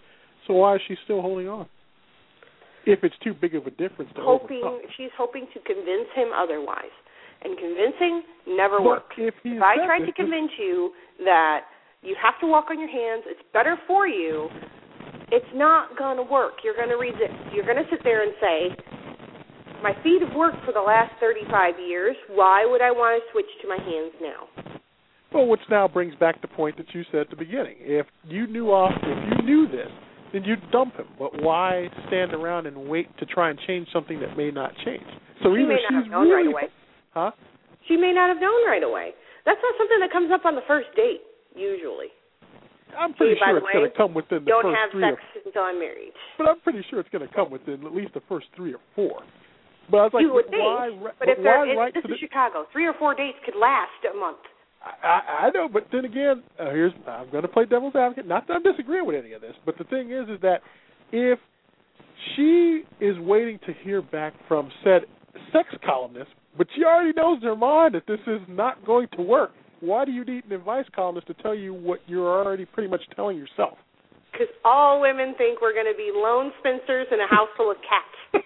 So 0.47 0.53
why 0.53 0.75
is 0.75 0.81
she 0.87 0.95
still 1.03 1.21
holding 1.21 1.49
on? 1.49 1.67
If 2.85 3.03
it's 3.03 3.15
too 3.21 3.33
big 3.33 3.55
of 3.55 3.67
a 3.67 3.71
difference 3.71 4.11
to 4.15 4.21
hoping 4.21 4.61
overcome. 4.63 4.89
she's 4.95 5.11
hoping 5.17 5.47
to 5.53 5.59
convince 5.59 6.07
him 6.15 6.29
otherwise, 6.33 6.95
and 7.43 7.57
convincing 7.57 8.23
never 8.47 8.77
But 8.77 8.85
works. 8.85 9.15
if, 9.17 9.33
If 9.43 9.61
I 9.61 9.75
tried 9.85 10.05
to 10.05 10.13
convince 10.13 10.51
you 10.59 10.91
that 11.23 11.61
you 12.01 12.15
have 12.21 12.39
to 12.41 12.47
walk 12.47 12.65
on 12.69 12.79
your 12.79 12.89
hands, 12.89 13.23
it's 13.27 13.43
better 13.53 13.77
for 13.87 14.07
you, 14.07 14.49
it's 15.31 15.51
not 15.53 15.97
going 15.97 16.17
to 16.17 16.23
work. 16.23 16.63
You're 16.63 16.75
going 16.75 16.89
to 16.89 16.97
resist. 16.97 17.35
You're 17.53 17.65
going 17.65 17.77
to 17.77 17.89
sit 17.89 17.99
there 18.03 18.23
and 18.23 18.33
say, 18.41 18.75
my 19.83 19.93
feet 20.03 20.21
have 20.21 20.35
worked 20.35 20.63
for 20.65 20.73
the 20.73 20.81
last 20.81 21.11
35 21.19 21.75
years. 21.79 22.15
Why 22.29 22.65
would 22.65 22.81
I 22.81 22.91
want 22.91 23.21
to 23.21 23.31
switch 23.31 23.47
to 23.61 23.67
my 23.67 23.77
hands 23.77 24.13
now? 24.21 24.79
Well, 25.33 25.47
which 25.47 25.61
now 25.69 25.87
brings 25.87 26.15
back 26.15 26.41
the 26.41 26.47
point 26.47 26.77
that 26.77 26.87
you 26.93 27.03
said 27.11 27.21
at 27.21 27.29
the 27.29 27.35
beginning. 27.35 27.75
If 27.79 28.07
you 28.25 28.47
knew 28.47 28.71
off, 28.71 28.91
if 29.03 29.39
you 29.39 29.45
knew 29.45 29.67
this, 29.67 29.91
then 30.33 30.43
you'd 30.43 30.71
dump 30.71 30.95
him. 30.95 31.07
But 31.17 31.41
why 31.41 31.87
stand 32.07 32.33
around 32.33 32.65
and 32.65 32.89
wait 32.89 33.15
to 33.19 33.25
try 33.25 33.49
and 33.49 33.59
change 33.67 33.87
something 33.93 34.19
that 34.21 34.35
may 34.35 34.51
not 34.51 34.71
change? 34.83 35.05
So 35.43 35.55
she 35.55 35.61
either 35.61 35.67
may 35.69 35.75
not 35.75 35.79
she's 35.89 36.03
have 36.03 36.11
known 36.11 36.27
really, 36.29 36.47
right 36.47 36.53
away. 36.53 36.63
Huh? 37.13 37.31
She 37.87 37.97
may 37.97 38.13
not 38.13 38.29
have 38.29 38.39
known 38.39 38.65
right 38.67 38.83
away. 38.83 39.11
That's 39.45 39.59
not 39.63 39.73
something 39.77 39.99
that 39.99 40.11
comes 40.11 40.31
up 40.31 40.45
on 40.45 40.55
the 40.55 40.65
first 40.67 40.87
date, 40.95 41.21
usually. 41.55 42.13
I'm 42.97 43.13
pretty 43.13 43.35
Hey, 43.35 43.45
sure 43.45 43.57
it's 43.57 43.67
going 43.73 43.89
to 43.91 43.97
come 43.97 44.13
within 44.13 44.45
the 44.45 44.49
Don't 44.49 44.63
first 44.65 44.77
have 44.77 44.91
three 44.91 45.05
sex 45.05 45.21
or 45.21 45.41
until 45.45 45.61
I'm 45.63 45.79
married. 45.79 46.13
but 46.37 46.47
I'm 46.49 46.59
pretty 46.61 46.81
sure 46.89 46.99
it's 46.99 47.09
going 47.09 47.27
to 47.27 47.33
come 47.33 47.49
within 47.51 47.85
at 47.85 47.93
least 47.93 48.13
the 48.13 48.21
first 48.27 48.47
three 48.55 48.73
or 48.73 48.81
four. 48.95 49.21
But 49.89 49.97
I 49.97 50.03
was 50.09 50.13
like, 50.13 50.21
you 50.21 50.33
would 50.33 50.45
why, 50.49 50.89
think, 50.89 51.03
ri- 51.05 51.17
but 51.17 51.29
if 51.29 51.37
why 51.37 51.65
they're, 51.65 51.77
right 51.77 51.93
this 51.93 52.03
is 52.05 52.11
the, 52.13 52.17
Chicago, 52.17 52.65
three 52.73 52.85
or 52.85 52.93
four 52.97 53.13
dates 53.15 53.37
could 53.45 53.55
last 53.57 53.93
a 54.09 54.17
month. 54.17 54.41
I, 54.81 55.49
I 55.49 55.49
know, 55.53 55.67
but 55.67 55.87
then 55.91 56.05
again, 56.05 56.41
uh, 56.59 56.69
here's 56.71 56.93
I'm 57.07 57.29
going 57.31 57.41
to 57.43 57.47
play 57.49 57.65
devil's 57.65 57.95
advocate. 57.95 58.25
Not 58.27 58.47
that 58.47 58.53
I'm 58.53 58.63
disagreeing 58.63 59.05
with 59.05 59.15
any 59.17 59.33
of 59.33 59.41
this, 59.41 59.53
but 59.65 59.77
the 59.77 59.83
thing 59.85 60.11
is, 60.11 60.29
is 60.29 60.39
that 60.41 60.61
if 61.11 61.37
she 62.35 62.83
is 63.01 63.17
waiting 63.19 63.59
to 63.65 63.73
hear 63.83 64.01
back 64.01 64.33
from 64.47 64.69
said 64.83 65.01
sex 65.51 65.69
columnist, 65.85 66.29
but 66.57 66.67
she 66.75 66.83
already 66.83 67.13
knows 67.15 67.39
in 67.41 67.47
her 67.47 67.55
mind 67.55 67.95
that 67.95 68.07
this 68.07 68.19
is 68.27 68.41
not 68.47 68.85
going 68.85 69.07
to 69.15 69.21
work, 69.21 69.51
why 69.79 70.05
do 70.05 70.11
you 70.11 70.25
need 70.25 70.45
an 70.45 70.51
advice 70.53 70.85
columnist 70.95 71.27
to 71.27 71.33
tell 71.35 71.55
you 71.55 71.73
what 71.73 71.99
you're 72.07 72.27
already 72.27 72.65
pretty 72.65 72.89
much 72.89 73.01
telling 73.15 73.37
yourself? 73.37 73.77
Because 74.31 74.47
all 74.63 75.01
women 75.01 75.35
think 75.37 75.61
we're 75.61 75.73
going 75.73 75.89
to 75.91 75.97
be 75.97 76.11
lone 76.13 76.51
spinsters 76.59 77.07
in 77.11 77.19
a 77.19 77.27
house 77.27 77.49
full 77.57 77.71
of 77.71 77.77
cats. 77.83 78.15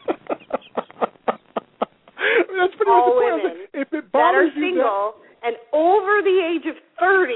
That's 2.54 2.74
pretty 2.78 2.92
all 2.92 3.14
much 3.14 3.18
the 3.18 3.22
point. 3.22 3.44
women 3.44 3.68
If 3.74 3.88
it 3.94 4.12
that 4.14 4.18
are 4.18 4.32
bothers 4.34 4.52
you 4.56 4.74
single 4.74 5.14
and 5.44 5.56
over 5.74 6.22
the 6.24 6.38
age 6.40 6.66
of 6.70 6.78
30 7.00 7.34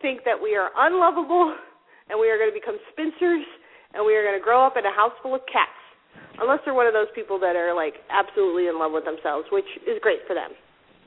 think 0.00 0.24
that 0.24 0.36
we 0.40 0.54
are 0.54 0.70
unlovable 0.76 1.56
and 2.08 2.20
we 2.20 2.30
are 2.30 2.38
going 2.38 2.50
to 2.50 2.54
become 2.54 2.78
spinsters 2.92 3.44
and 3.94 4.04
we 4.04 4.14
are 4.14 4.22
going 4.22 4.38
to 4.38 4.44
grow 4.44 4.64
up 4.64 4.76
in 4.76 4.84
a 4.84 4.94
house 4.94 5.12
full 5.22 5.34
of 5.34 5.42
cats. 5.50 5.79
Unless 6.40 6.60
they're 6.64 6.74
one 6.74 6.86
of 6.86 6.94
those 6.94 7.12
people 7.14 7.38
that 7.40 7.54
are 7.56 7.74
like 7.74 7.94
absolutely 8.08 8.66
in 8.66 8.78
love 8.78 8.92
with 8.92 9.04
themselves, 9.04 9.46
which 9.52 9.68
is 9.86 10.00
great 10.00 10.20
for 10.26 10.34
them. 10.34 10.50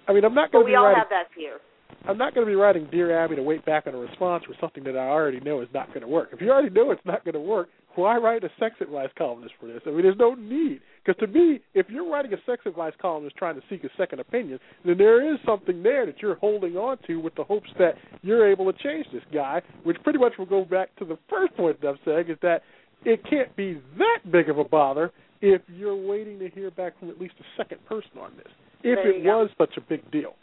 I 0.08 0.13
mean, 0.13 0.25
I'm 0.25 0.36
not 0.36 0.52
going 0.52 0.63
to 0.63 0.66
we 0.66 0.72
be 0.72 0.75
all 0.75 0.86
writing. 0.86 1.00
have 1.00 1.10
that 1.10 1.34
fear. 1.36 1.58
I'm 2.06 2.18
not 2.18 2.36
going 2.36 2.46
to 2.46 2.52
be 2.52 2.56
writing 2.56 2.88
Dear 2.92 3.18
Abby 3.18 3.36
to 3.38 3.44
wait 3.44 3.66
back 3.66 3.88
on 3.88 3.94
a 3.94 3.98
response 3.98 4.44
for 4.46 4.54
something 4.60 4.84
that 4.84 4.98
I 4.98 5.08
already 5.08 5.40
know 5.40 5.62
is 5.62 5.70
not 5.74 5.88
going 5.88 6.02
to 6.02 6.08
work. 6.08 6.30
If 6.34 6.42
you 6.42 6.52
already 6.52 6.70
know 6.70 6.92
it's 6.92 7.06
not 7.06 7.24
going 7.24 7.34
to 7.34 7.40
work, 7.40 7.70
why 7.96 8.18
write 8.18 8.44
a 8.44 8.50
sex 8.60 8.75
advice 8.82 9.10
columnist 9.18 9.54
for 9.60 9.68
this? 9.68 9.82
I 9.86 9.92
mean, 9.92 10.02
there's 10.02 10.18
no 10.18 10.34
need. 10.34 10.82
Because 11.06 11.20
to 11.20 11.28
me, 11.28 11.60
if 11.74 11.88
you're 11.90 12.10
writing 12.10 12.34
a 12.34 12.38
sex 12.46 12.63
advice 12.66 12.94
columnist 13.02 13.36
trying 13.38 13.56
to 13.56 13.62
seek 13.70 13.84
a 13.84 13.90
second 13.98 14.20
opinion, 14.20 14.60
then 14.84 14.98
there 14.98 15.34
is 15.34 15.40
something 15.46 15.84
there 15.84 16.06
that 16.06 16.22
you're 16.22 16.36
holding 16.36 16.75
on 16.75 16.98
to 17.08 17.18
with 17.18 17.36
the 17.36 17.44
hopes 17.44 17.70
that 17.78 17.94
you're 18.22 18.50
able 18.50 18.72
to 18.72 18.78
change 18.80 19.06
this 19.13 19.24
guy, 19.34 19.62
which 19.84 19.98
pretty 20.04 20.20
much 20.20 20.34
will 20.38 20.46
go 20.46 20.66
back 20.66 20.96
to 20.98 21.06
the 21.06 21.18
first 21.30 21.56
point 21.56 21.80
that 21.82 21.88
I'm 21.88 22.00
saying 22.04 22.30
is 22.30 22.38
that 22.42 22.63
it 23.05 23.22
can't 23.29 23.55
be 23.55 23.81
that 23.98 24.31
big 24.31 24.50
of 24.50 24.57
a 24.57 24.63
bother 24.63 25.12
if 25.41 25.62
you're 25.67 25.95
waiting 25.95 26.39
to 26.39 26.50
hear 26.50 26.72
back 26.72 26.98
from 27.00 27.10
at 27.10 27.19
least 27.19 27.33
a 27.39 27.43
second 27.57 27.83
person 27.86 28.12
on 28.19 28.31
this. 28.38 28.48
If 28.83 29.00
it 29.00 29.24
go. 29.24 29.39
was 29.39 29.50
such 29.57 29.75
a 29.77 29.81
big 29.81 30.10
deal. 30.12 30.36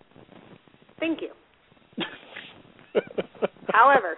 Thank 0.99 1.21
you. 1.23 1.31
However, 3.73 4.17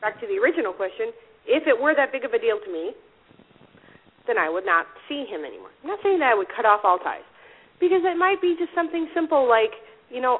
back 0.00 0.20
to 0.20 0.26
the 0.26 0.38
original 0.42 0.72
question, 0.72 1.12
if 1.46 1.66
it 1.66 1.80
were 1.80 1.94
that 1.94 2.12
big 2.12 2.24
of 2.24 2.32
a 2.32 2.38
deal 2.38 2.58
to 2.64 2.72
me, 2.72 2.92
then 4.26 4.38
I 4.38 4.48
would 4.48 4.66
not 4.66 4.86
see 5.08 5.24
him 5.26 5.44
anymore. 5.44 5.70
I'm 5.82 5.90
not 5.90 5.98
saying 6.02 6.18
that 6.20 6.32
I 6.32 6.34
would 6.34 6.48
cut 6.54 6.64
off 6.64 6.80
all 6.84 6.98
ties, 6.98 7.26
because 7.80 8.02
it 8.04 8.18
might 8.18 8.40
be 8.40 8.54
just 8.58 8.74
something 8.74 9.08
simple 9.14 9.48
like, 9.48 9.72
you 10.10 10.20
know, 10.20 10.38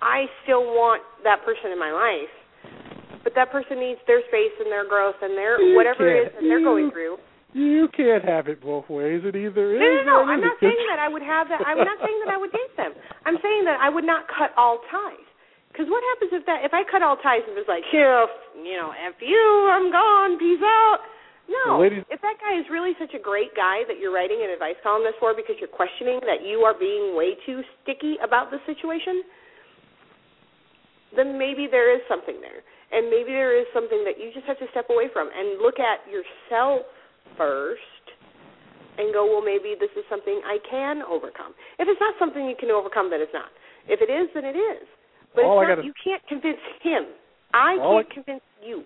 I 0.00 0.26
still 0.42 0.64
want 0.64 1.02
that 1.24 1.44
person 1.44 1.70
in 1.70 1.78
my 1.78 1.92
life, 1.92 2.32
but 3.32 3.40
that 3.40 3.48
person 3.48 3.80
needs 3.80 4.00
their 4.04 4.20
space 4.28 4.52
and 4.60 4.68
their 4.68 4.84
growth 4.84 5.16
and 5.24 5.32
their 5.32 5.56
You 5.56 5.72
whatever 5.72 6.04
it 6.04 6.28
is 6.28 6.32
that 6.36 6.44
they're 6.44 6.60
going 6.60 6.92
through. 6.92 7.16
You 7.56 7.88
can't 7.96 8.24
have 8.24 8.48
it 8.48 8.60
both 8.60 8.88
ways. 8.92 9.24
It 9.24 9.36
either 9.36 9.76
is. 9.76 9.80
No, 9.80 9.88
no, 10.04 10.04
no. 10.04 10.16
I'm 10.28 10.40
not 10.40 10.56
saying 10.60 10.84
that 10.92 11.00
I 11.00 11.08
would 11.08 11.24
have 11.24 11.48
that. 11.48 11.60
I'm 11.64 11.80
not 11.80 11.96
saying 12.00 12.18
that 12.24 12.32
I 12.32 12.36
would 12.36 12.52
date 12.52 12.76
them. 12.76 12.92
I'm 13.24 13.36
saying 13.40 13.64
that 13.64 13.80
I 13.80 13.88
would 13.88 14.04
not 14.04 14.28
cut 14.28 14.52
all 14.56 14.80
ties. 14.92 15.28
Because 15.72 15.88
what 15.88 16.04
happens 16.12 16.36
if 16.36 16.44
that 16.44 16.64
if 16.68 16.72
I 16.76 16.84
cut 16.84 17.00
all 17.00 17.16
ties 17.16 17.40
and 17.48 17.56
it's 17.56 17.68
like, 17.68 17.84
yeah, 17.92 18.28
you 18.56 18.76
know, 18.76 18.92
f 18.92 19.16
you, 19.24 19.68
I'm 19.72 19.88
gone, 19.88 20.36
peace 20.36 20.60
out. 20.60 21.00
No, 21.48 21.80
ladies- 21.80 22.04
if 22.12 22.20
that 22.20 22.36
guy 22.40 22.56
is 22.60 22.68
really 22.72 22.92
such 23.00 23.12
a 23.16 23.20
great 23.20 23.52
guy 23.56 23.84
that 23.88 23.96
you're 24.00 24.12
writing 24.12 24.40
an 24.44 24.52
advice 24.52 24.76
columnist 24.84 25.16
for 25.20 25.32
because 25.32 25.56
you're 25.60 25.72
questioning 25.72 26.20
that 26.28 26.44
you 26.44 26.60
are 26.64 26.76
being 26.76 27.16
way 27.16 27.36
too 27.44 27.64
sticky 27.80 28.16
about 28.24 28.52
the 28.52 28.60
situation, 28.64 29.24
then 31.16 31.36
maybe 31.36 31.68
there 31.68 31.92
is 31.92 32.00
something 32.08 32.40
there, 32.40 32.64
and 32.92 33.08
maybe 33.08 33.32
there 33.32 33.56
is 33.58 33.66
something 33.72 34.04
that 34.04 34.20
you 34.20 34.30
just 34.32 34.46
have 34.46 34.58
to 34.60 34.68
step 34.70 34.86
away 34.90 35.08
from 35.12 35.28
and 35.32 35.60
look 35.60 35.80
at 35.80 36.04
yourself 36.06 36.84
first 37.36 38.04
and 38.98 39.12
go, 39.12 39.24
well, 39.24 39.40
maybe 39.40 39.72
this 39.80 39.90
is 39.96 40.04
something 40.12 40.40
I 40.44 40.58
can 40.68 41.00
overcome. 41.02 41.56
If 41.80 41.88
it's 41.88 42.00
not 42.00 42.14
something 42.20 42.44
you 42.44 42.56
can 42.58 42.70
overcome, 42.70 43.08
then 43.08 43.20
it's 43.24 43.32
not. 43.32 43.48
If 43.88 44.04
it 44.04 44.12
is, 44.12 44.28
then 44.34 44.44
it 44.44 44.56
is. 44.56 44.84
But 45.34 45.44
All 45.44 45.58
I 45.58 45.64
it's 45.64 45.68
not, 45.68 45.74
gotta- 45.76 45.88
you 45.88 45.94
can't 45.96 46.22
convince 46.28 46.60
him. 46.82 47.04
I 47.54 47.76
can't 47.80 48.10
convince 48.12 48.44
you. 48.64 48.84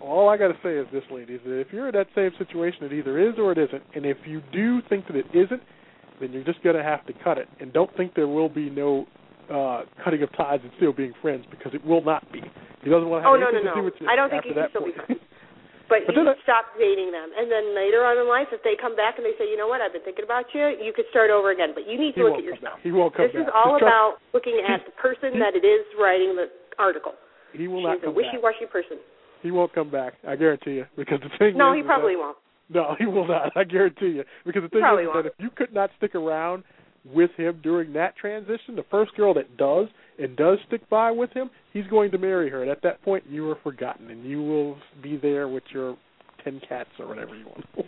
All 0.00 0.28
I 0.28 0.36
got 0.36 0.48
to 0.48 0.58
say 0.62 0.74
is 0.76 0.86
this, 0.92 1.04
ladies: 1.10 1.40
that 1.46 1.60
if 1.60 1.68
you're 1.72 1.88
in 1.88 1.94
that 1.94 2.08
same 2.14 2.30
situation, 2.36 2.84
it 2.84 2.92
either 2.92 3.18
is 3.18 3.34
or 3.38 3.52
it 3.52 3.58
isn't. 3.58 3.82
And 3.94 4.04
if 4.04 4.18
you 4.26 4.42
do 4.52 4.82
think 4.88 5.06
that 5.06 5.16
it 5.16 5.26
isn't, 5.32 5.62
then 6.20 6.32
you're 6.32 6.44
just 6.44 6.62
going 6.62 6.76
to 6.76 6.82
have 6.82 7.06
to 7.06 7.12
cut 7.24 7.38
it. 7.38 7.48
And 7.60 7.72
don't 7.72 7.94
think 7.96 8.14
there 8.14 8.28
will 8.28 8.48
be 8.48 8.70
no 8.70 9.06
uh 9.50 9.82
cutting 10.02 10.22
of 10.22 10.30
ties 10.36 10.60
and 10.62 10.72
still 10.76 10.92
being 10.92 11.12
friends 11.20 11.44
because 11.50 11.74
it 11.74 11.84
will 11.84 12.02
not 12.02 12.24
be. 12.32 12.40
He 12.82 12.90
doesn't 12.90 13.08
want 13.08 13.24
to 13.24 13.28
have 13.28 13.32
Oh, 13.32 13.40
no, 13.40 13.48
anything 13.48 13.64
no, 13.64 13.70
to 13.72 13.76
do 13.76 13.82
no. 13.82 13.88
with 13.88 13.96
you 14.00 14.06
I 14.08 14.16
don't 14.16 14.28
think 14.30 14.44
you 14.44 14.54
can 14.54 14.68
still 14.70 14.84
be 14.84 14.92
point. 14.92 15.06
friends. 15.06 15.20
But, 15.84 16.08
But 16.08 16.16
you 16.16 16.24
then 16.24 16.32
I- 16.32 16.40
stop 16.48 16.64
dating 16.80 17.12
them, 17.12 17.28
and 17.36 17.52
then 17.52 17.76
later 17.76 18.08
on 18.08 18.16
in 18.16 18.24
life, 18.24 18.48
if 18.56 18.64
they 18.64 18.72
come 18.72 18.96
back 18.96 19.20
and 19.20 19.24
they 19.28 19.36
say, 19.36 19.44
you 19.44 19.60
know 19.60 19.68
what, 19.68 19.84
I've 19.84 19.92
been 19.92 20.00
thinking 20.00 20.24
about 20.24 20.48
you, 20.56 20.72
you 20.80 20.96
could 20.96 21.04
start 21.12 21.28
over 21.28 21.52
again. 21.52 21.76
But 21.76 21.84
you 21.84 22.00
need 22.00 22.16
to 22.16 22.24
look 22.24 22.40
at 22.40 22.44
yourself. 22.44 22.80
back. 22.80 22.82
He 22.82 22.88
won't 22.90 23.12
come 23.12 23.28
This 23.28 23.36
back. 23.36 23.44
is 23.44 23.52
all 23.52 23.76
Just 23.76 23.84
trust- 23.84 23.92
about 23.92 24.12
looking 24.32 24.64
at 24.64 24.80
the 24.88 24.96
person 24.96 25.36
that 25.44 25.52
it 25.52 25.60
is 25.60 25.84
writing 26.00 26.40
the 26.40 26.48
article. 26.80 27.12
He 27.52 27.68
will 27.68 27.84
not 27.84 28.00
She's 28.00 28.02
a 28.02 28.06
come 28.08 28.16
back. 28.16 28.32
wishy-washy 28.32 28.66
person. 28.72 28.96
He 29.44 29.52
won't 29.52 29.76
come 29.76 29.90
back. 29.92 30.14
I 30.26 30.36
guarantee 30.40 30.80
you. 30.80 30.86
Because 30.96 31.20
the 31.20 31.28
thing 31.36 31.52
No, 31.60 31.76
is, 31.76 31.76
he 31.76 31.80
is 31.84 31.86
probably 31.86 32.16
that, 32.16 32.32
won't. 32.32 32.38
No, 32.72 32.96
he 32.98 33.04
will 33.04 33.28
not. 33.28 33.52
I 33.54 33.64
guarantee 33.68 34.24
you. 34.24 34.24
Because 34.48 34.62
the 34.64 34.72
thing 34.72 34.80
is 34.80 34.88
won't. 34.88 35.12
that 35.20 35.26
if 35.26 35.32
you 35.36 35.50
could 35.52 35.74
not 35.76 35.90
stick 36.00 36.14
around 36.16 36.64
with 37.04 37.30
him 37.36 37.60
during 37.62 37.92
that 37.94 38.16
transition, 38.16 38.76
the 38.76 38.84
first 38.90 39.14
girl 39.16 39.34
that 39.34 39.56
does 39.56 39.88
and 40.18 40.36
does 40.36 40.58
stick 40.68 40.88
by 40.88 41.10
with 41.10 41.30
him, 41.32 41.50
he's 41.72 41.86
going 41.88 42.10
to 42.12 42.18
marry 42.18 42.48
her. 42.50 42.62
And 42.62 42.70
at 42.70 42.82
that 42.82 43.02
point, 43.02 43.24
you 43.28 43.50
are 43.50 43.58
forgotten, 43.62 44.10
and 44.10 44.24
you 44.24 44.42
will 44.42 44.76
be 45.02 45.16
there 45.16 45.48
with 45.48 45.64
your 45.72 45.96
ten 46.42 46.60
cats 46.68 46.90
or 46.98 47.06
whatever 47.08 47.34
you 47.36 47.46
want. 47.46 47.66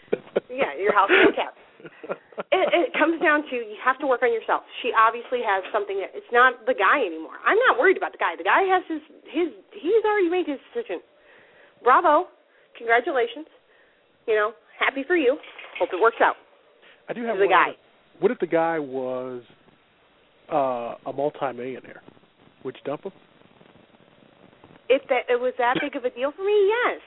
Yeah, 0.49 0.73
your 0.81 0.95
house 0.95 1.11
full 1.13 1.29
of 1.29 1.37
cats. 1.37 1.59
it, 2.49 2.67
it 2.73 2.89
comes 2.97 3.21
down 3.21 3.43
to 3.51 3.57
you 3.61 3.77
have 3.85 3.99
to 4.01 4.07
work 4.07 4.23
on 4.23 4.33
yourself. 4.33 4.63
She 4.81 4.89
obviously 4.97 5.45
has 5.45 5.61
something 5.69 6.01
that 6.01 6.17
it's 6.17 6.33
not 6.33 6.65
the 6.65 6.73
guy 6.73 7.05
anymore. 7.05 7.37
I'm 7.45 7.59
not 7.69 7.77
worried 7.79 7.99
about 8.01 8.13
the 8.13 8.19
guy. 8.23 8.33
The 8.41 8.47
guy 8.49 8.65
has 8.65 8.81
his 8.89 9.03
his 9.29 9.49
he's 9.77 10.01
already 10.09 10.31
made 10.33 10.47
his 10.49 10.57
decision. 10.73 11.05
Bravo, 11.85 12.33
congratulations. 12.79 13.47
You 14.25 14.35
know, 14.35 14.49
happy 14.81 15.05
for 15.05 15.17
you. 15.17 15.37
Hope 15.79 15.91
it 15.93 16.01
works 16.01 16.23
out. 16.25 16.37
I 17.09 17.13
do 17.13 17.23
have 17.29 17.37
the 17.37 17.47
guy. 17.51 17.77
other- 17.77 17.86
What 18.21 18.31
if 18.31 18.39
the 18.39 18.47
guy 18.47 18.79
was 18.79 19.43
uh 20.53 20.95
a 21.07 21.13
multimillionaire? 21.13 22.03
Would 22.65 22.77
you 22.77 22.83
dump 22.85 23.05
him? 23.05 23.13
If 24.89 25.03
that 25.09 25.29
it 25.29 25.41
was 25.41 25.55
that 25.59 25.79
big 25.81 25.97
of 25.97 26.05
a 26.05 26.11
deal 26.11 26.33
for 26.33 26.45
me, 26.45 26.69
yes. 26.69 27.01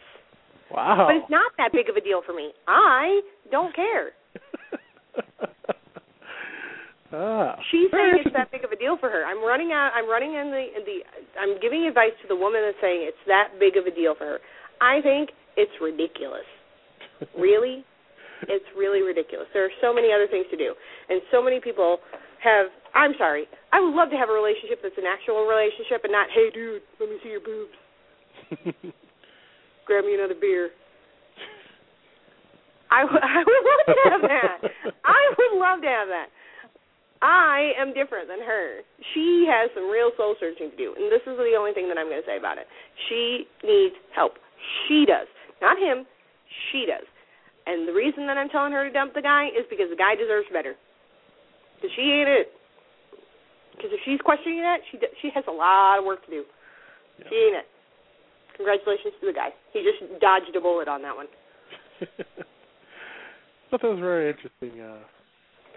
Wow. 0.71 1.07
But 1.07 1.15
it's 1.17 1.31
not 1.31 1.51
that 1.57 1.71
big 1.71 1.89
of 1.89 1.95
a 1.95 2.01
deal 2.01 2.21
for 2.25 2.33
me. 2.33 2.51
I 2.67 3.21
don't 3.51 3.75
care. 3.75 4.11
ah. 7.13 7.55
She's 7.71 7.89
saying 7.91 8.21
it's 8.25 8.33
that 8.35 8.51
big 8.51 8.63
of 8.63 8.71
a 8.71 8.75
deal 8.75 8.97
for 8.99 9.09
her. 9.09 9.25
I'm 9.25 9.43
running 9.43 9.71
out. 9.71 9.91
I'm 9.95 10.07
running 10.09 10.33
in 10.33 10.51
the 10.51 10.63
in 10.77 10.85
the. 10.85 11.01
I'm 11.39 11.59
giving 11.61 11.87
advice 11.87 12.13
to 12.21 12.27
the 12.27 12.35
woman 12.35 12.61
that's 12.63 12.77
saying 12.81 13.01
it's 13.07 13.17
that 13.27 13.57
big 13.59 13.77
of 13.77 13.85
a 13.85 13.95
deal 13.95 14.13
for 14.15 14.25
her. 14.25 14.39
I 14.81 15.01
think 15.01 15.31
it's 15.57 15.73
ridiculous. 15.81 16.45
really, 17.37 17.83
it's 18.47 18.65
really 18.77 19.01
ridiculous. 19.01 19.47
There 19.53 19.65
are 19.65 19.75
so 19.81 19.93
many 19.93 20.13
other 20.13 20.27
things 20.27 20.45
to 20.51 20.57
do, 20.57 20.73
and 21.09 21.21
so 21.31 21.43
many 21.43 21.59
people 21.59 21.99
have. 22.43 22.67
I'm 22.95 23.13
sorry. 23.17 23.45
I 23.71 23.79
would 23.79 23.93
love 23.93 24.09
to 24.09 24.17
have 24.17 24.29
a 24.29 24.33
relationship 24.33 24.79
that's 24.81 24.97
an 24.97 25.05
actual 25.05 25.45
relationship 25.45 26.01
and 26.03 26.11
not, 26.11 26.25
hey, 26.33 26.49
dude, 26.49 26.81
let 26.99 27.09
me 27.09 27.17
see 27.21 27.29
your 27.29 27.45
boobs. 27.45 27.75
Grab 29.85 30.05
me 30.05 30.15
another 30.15 30.33
beer. 30.33 30.71
I 32.89 33.05
would, 33.05 33.21
I 33.21 33.45
would 33.45 33.63
love 33.69 33.83
to 33.85 34.09
have 34.09 34.21
that. 34.25 34.57
I 35.05 35.21
would 35.37 35.53
love 35.59 35.81
to 35.81 35.87
have 35.87 36.09
that. 36.09 36.33
I 37.21 37.73
am 37.77 37.93
different 37.93 38.27
than 38.27 38.39
her. 38.39 38.79
She 39.13 39.45
has 39.45 39.69
some 39.75 39.91
real 39.91 40.11
soul 40.15 40.35
searching 40.39 40.71
to 40.71 40.77
do, 40.77 40.95
and 40.97 41.11
this 41.11 41.21
is 41.27 41.35
the 41.37 41.53
only 41.59 41.73
thing 41.73 41.87
that 41.89 41.97
I'm 41.97 42.07
going 42.07 42.21
to 42.21 42.27
say 42.27 42.37
about 42.37 42.57
it. 42.57 42.65
She 43.09 43.45
needs 43.61 43.95
help. 44.15 44.39
She 44.87 45.05
does, 45.05 45.27
not 45.61 45.77
him. 45.77 46.07
She 46.71 46.87
does. 46.87 47.05
And 47.69 47.85
the 47.85 47.93
reason 47.93 48.25
that 48.25 48.33
I'm 48.33 48.49
telling 48.49 48.73
her 48.73 48.81
to 48.81 48.89
dump 48.89 49.13
the 49.13 49.21
guy 49.21 49.53
is 49.53 49.61
because 49.69 49.93
the 49.93 49.99
guy 49.99 50.17
deserves 50.17 50.49
better. 50.49 50.73
Because 51.77 51.93
she 51.93 52.01
ain't 52.01 52.29
it. 52.29 52.49
Because 53.77 53.93
if 53.93 54.01
she's 54.03 54.19
questioning 54.25 54.65
that, 54.65 54.81
she 54.89 54.97
she 55.21 55.29
has 55.37 55.45
a 55.47 55.53
lot 55.53 56.01
of 56.01 56.03
work 56.03 56.25
to 56.25 56.31
do. 56.31 56.43
She 57.29 57.35
ain't 57.37 57.61
it. 57.61 57.67
Congratulations 58.57 59.13
to 59.21 59.29
the 59.29 59.37
guy. 59.37 59.53
He 59.71 59.85
just 59.85 60.01
dodged 60.19 60.51
a 60.57 60.59
bullet 60.59 60.89
on 60.89 61.05
that 61.05 61.15
one. 61.15 61.29
thought 63.69 63.81
that 63.81 63.87
was 63.87 63.99
a 63.99 64.01
very 64.01 64.29
interesting 64.29 64.81
uh, 64.81 64.99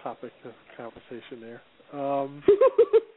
topic 0.01 0.31
of 0.45 0.51
conversation 0.75 1.39
there. 1.39 1.61
Um, 1.93 2.43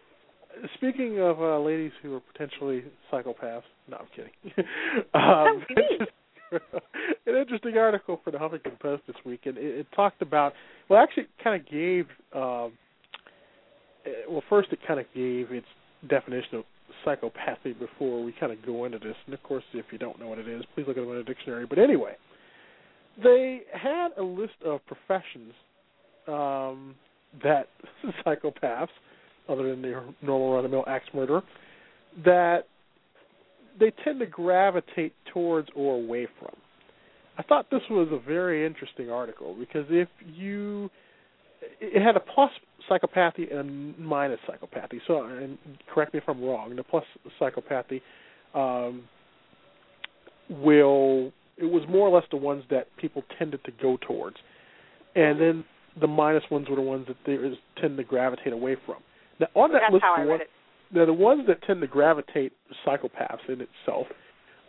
speaking 0.77 1.19
of 1.21 1.41
uh, 1.41 1.59
ladies 1.61 1.93
who 2.03 2.15
are 2.15 2.21
potentially 2.33 2.85
psychopaths, 3.13 3.63
no, 3.89 3.99
I'm 3.99 4.07
kidding. 4.15 4.33
um, 5.15 5.65
An 7.27 7.35
interesting 7.35 7.77
article 7.77 8.21
for 8.23 8.31
the 8.31 8.39
Huffington 8.39 8.79
Post 8.81 9.03
this 9.07 9.17
week, 9.25 9.41
and 9.45 9.57
it, 9.59 9.81
it 9.81 9.87
talked 9.95 10.23
about. 10.23 10.53
Well, 10.89 11.03
actually, 11.03 11.27
kind 11.43 11.61
of 11.61 11.69
gave. 11.69 12.07
Um, 12.35 12.73
eh, 14.05 14.11
well, 14.29 14.43
first, 14.49 14.69
it 14.73 14.79
kind 14.87 15.01
of 15.01 15.07
gave 15.15 15.51
its 15.51 15.67
definition 16.09 16.59
of 16.59 16.65
psychopathy 17.05 17.79
before 17.79 18.23
we 18.23 18.33
kind 18.39 18.53
of 18.53 18.65
go 18.65 18.85
into 18.85 18.99
this. 18.99 19.17
And 19.27 19.35
of 19.35 19.43
course, 19.43 19.65
if 19.73 19.87
you 19.91 19.99
don't 19.99 20.19
know 20.21 20.29
what 20.29 20.39
it 20.39 20.49
is, 20.49 20.63
please 20.75 20.85
look 20.87 20.97
it 20.97 21.03
up 21.03 21.09
in 21.09 21.17
a 21.17 21.25
dictionary. 21.25 21.67
But 21.67 21.79
anyway, 21.79 22.13
they 23.23 23.63
had 23.73 24.09
a 24.19 24.23
list 24.23 24.55
of 24.65 24.81
professions 24.87 25.53
um, 26.29 26.95
that 27.43 27.69
psychopaths, 28.27 28.89
other 29.49 29.71
than 29.71 29.83
the 29.83 30.03
normal 30.23 30.55
run-of-the-mill 30.55 30.85
axe 30.87 31.07
murderer, 31.15 31.43
that 32.25 32.65
they 33.79 33.93
tend 34.05 34.21
to 34.21 34.27
gravitate 34.27 35.15
towards 35.33 35.69
or 35.75 35.95
away 35.97 36.27
from. 36.39 36.55
I 37.39 37.43
thought 37.43 37.71
this 37.71 37.83
was 37.91 38.09
a 38.11 38.19
very 38.19 38.65
interesting 38.67 39.11
article 39.11 39.55
because 39.59 39.87
if 39.91 40.09
you, 40.35 40.91
it 41.81 42.03
had 42.03 42.17
a 42.17 42.21
plus 42.21 42.51
psychopathy 42.91 43.55
and 43.55 43.95
a 43.97 44.01
minus 44.01 44.41
psychopathy. 44.49 45.01
So, 45.07 45.23
and 45.25 45.59
correct 45.93 46.15
me 46.15 46.19
if 46.19 46.25
I'm 46.29 46.43
wrong. 46.43 46.75
The 46.77 46.83
plus 46.83 47.05
psychopathy 47.41 48.01
um, 48.55 49.05
will 50.49 51.33
it 51.59 51.65
was 51.65 51.83
more 51.89 52.09
or 52.09 52.15
less 52.15 52.27
the 52.31 52.37
ones 52.37 52.65
that 52.71 52.89
people 52.99 53.23
tended 53.39 53.65
to 53.65 53.73
go 53.83 53.99
towards, 54.07 54.37
and 55.15 55.41
then 55.41 55.65
the 56.01 56.07
minus 56.07 56.45
ones 56.51 56.69
were 56.69 56.77
the 56.77 56.83
ones 56.83 57.07
that 57.09 57.17
they 57.27 57.37
tend 57.81 57.97
to 57.97 58.05
gravitate 58.05 58.53
away 58.53 58.77
from. 58.85 58.97
Now, 59.41 59.47
on 59.55 59.73
that 59.73 59.81
That's 59.85 59.95
list, 59.95 60.05
how 60.05 60.15
I 60.17 60.21
read 60.21 60.29
one- 60.29 60.41
it. 60.43 60.51
Now 60.93 61.05
the 61.05 61.13
ones 61.13 61.43
that 61.49 61.63
tend 61.63 61.81
to 61.81 61.87
gravitate 61.87 62.53
psychopaths 62.87 63.49
in 63.49 63.61
itself, 63.61 64.07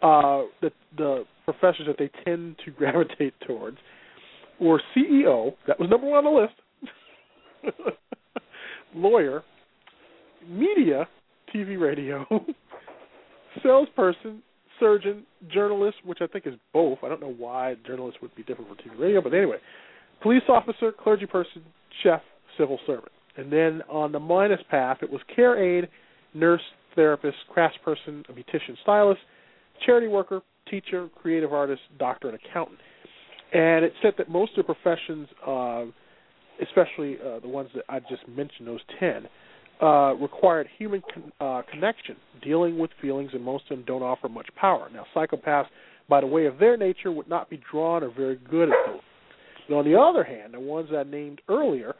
uh, 0.02 0.44
the 0.62 0.72
the 0.98 1.24
that 1.46 1.96
they 1.98 2.10
tend 2.26 2.56
to 2.66 2.72
gravitate 2.78 3.34
towards 3.46 3.78
were 4.60 4.82
CEO, 4.96 5.54
that 5.68 5.80
was 5.80 5.90
number 5.90 6.08
one 6.08 6.26
on 6.26 6.34
the 6.34 6.42
list, 6.42 7.76
lawyer, 8.96 9.44
media, 10.48 11.08
TV, 11.54 11.80
radio, 11.80 12.26
salesperson, 13.64 14.42
surgeon, 14.80 15.24
journalist, 15.52 15.98
which 16.04 16.20
I 16.22 16.28
think 16.28 16.48
is 16.48 16.56
both. 16.74 17.00
I 17.04 17.10
don't 17.10 17.22
know 17.22 17.34
why 17.38 17.76
journalist 17.86 18.18
would 18.22 18.36
be 18.36 18.44
different 18.44 18.70
from 18.70 18.78
TV, 18.78 19.00
radio, 19.00 19.22
but 19.22 19.34
anyway, 19.34 19.58
police 20.22 20.44
officer, 20.50 20.92
clergy 20.92 21.26
person, 21.26 21.64
chef, 22.04 22.22
civil 22.58 22.80
servant. 22.86 23.12
And 23.38 23.52
then 23.52 23.84
on 23.90 24.12
the 24.12 24.20
minus 24.20 24.60
path, 24.70 24.98
it 25.02 25.12
was 25.12 25.22
care 25.34 25.58
aide, 25.62 25.88
nurse, 26.38 26.62
therapist, 26.96 27.38
craftsperson, 27.56 28.28
a 28.30 28.34
beautician, 28.34 28.76
stylist, 28.84 29.22
charity 29.86 30.08
worker, 30.08 30.42
teacher, 30.70 31.10
creative 31.22 31.54
artist, 31.54 31.82
doctor, 31.98 32.30
and 32.30 32.40
accountant. 32.44 32.80
And 33.54 33.86
it 33.86 33.94
said 34.02 34.14
that 34.18 34.30
most 34.30 34.58
of 34.58 34.66
the 34.66 34.74
professions, 34.74 35.28
uh, 35.46 35.86
especially 36.62 37.18
uh, 37.20 37.40
the 37.40 37.48
ones 37.48 37.70
that 37.76 37.86
I 37.88 38.00
just 38.00 38.28
mentioned, 38.28 38.68
those 38.68 38.82
ten, 39.00 39.28
uh, 39.82 40.16
required 40.16 40.68
human 40.78 41.02
con- 41.14 41.32
uh, 41.40 41.62
connection, 41.72 42.16
dealing 42.42 42.78
with 42.78 42.92
feelings, 43.02 43.32
and 43.34 43.44
most 43.44 43.66
of 43.70 43.78
them 43.78 43.86
don't 43.86 44.02
offer 44.02 44.28
much 44.28 44.48
power. 44.60 44.90
Now, 44.94 45.06
psychopaths, 45.16 45.68
by 46.10 46.22
the 46.22 46.28
way 46.28 46.46
of 46.46 46.58
their 46.58 46.78
nature, 46.78 47.12
would 47.12 47.30
not 47.30 47.50
be 47.50 47.62
drawn 47.72 48.04
or 48.04 48.12
very 48.12 48.38
good 48.50 48.70
at 48.70 48.76
those. 48.88 49.02
But 49.70 49.76
on 49.76 49.86
the 49.86 50.00
other 50.00 50.24
hand, 50.24 50.54
the 50.54 50.60
ones 50.60 50.90
I 50.92 51.04
named 51.04 51.42
earlier 51.48 51.94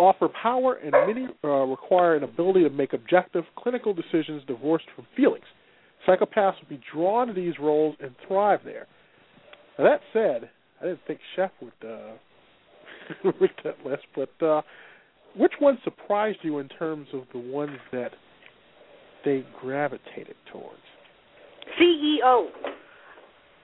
offer 0.00 0.28
power 0.42 0.74
and 0.74 0.92
many 0.92 1.28
uh, 1.44 1.48
require 1.48 2.16
an 2.16 2.24
ability 2.24 2.62
to 2.62 2.70
make 2.70 2.92
objective 2.92 3.44
clinical 3.56 3.92
decisions 3.94 4.42
divorced 4.46 4.86
from 4.96 5.06
feelings. 5.16 5.44
Psychopaths 6.08 6.54
would 6.60 6.68
be 6.68 6.80
drawn 6.92 7.28
to 7.28 7.32
these 7.32 7.54
roles 7.60 7.94
and 8.00 8.14
thrive 8.26 8.60
there. 8.64 8.86
Now 9.78 9.84
that 9.84 10.00
said, 10.12 10.50
I 10.80 10.86
didn't 10.86 11.00
think 11.06 11.20
Chef 11.36 11.50
would 11.60 11.88
uh, 11.88 12.12
read 13.40 13.50
that 13.64 13.76
list, 13.84 14.04
but 14.16 14.46
uh, 14.46 14.62
which 15.36 15.52
one 15.58 15.78
surprised 15.84 16.38
you 16.42 16.58
in 16.58 16.68
terms 16.68 17.06
of 17.12 17.24
the 17.32 17.38
ones 17.38 17.78
that 17.92 18.12
they 19.24 19.44
gravitated 19.60 20.36
towards? 20.50 20.80
CEO. 21.80 22.46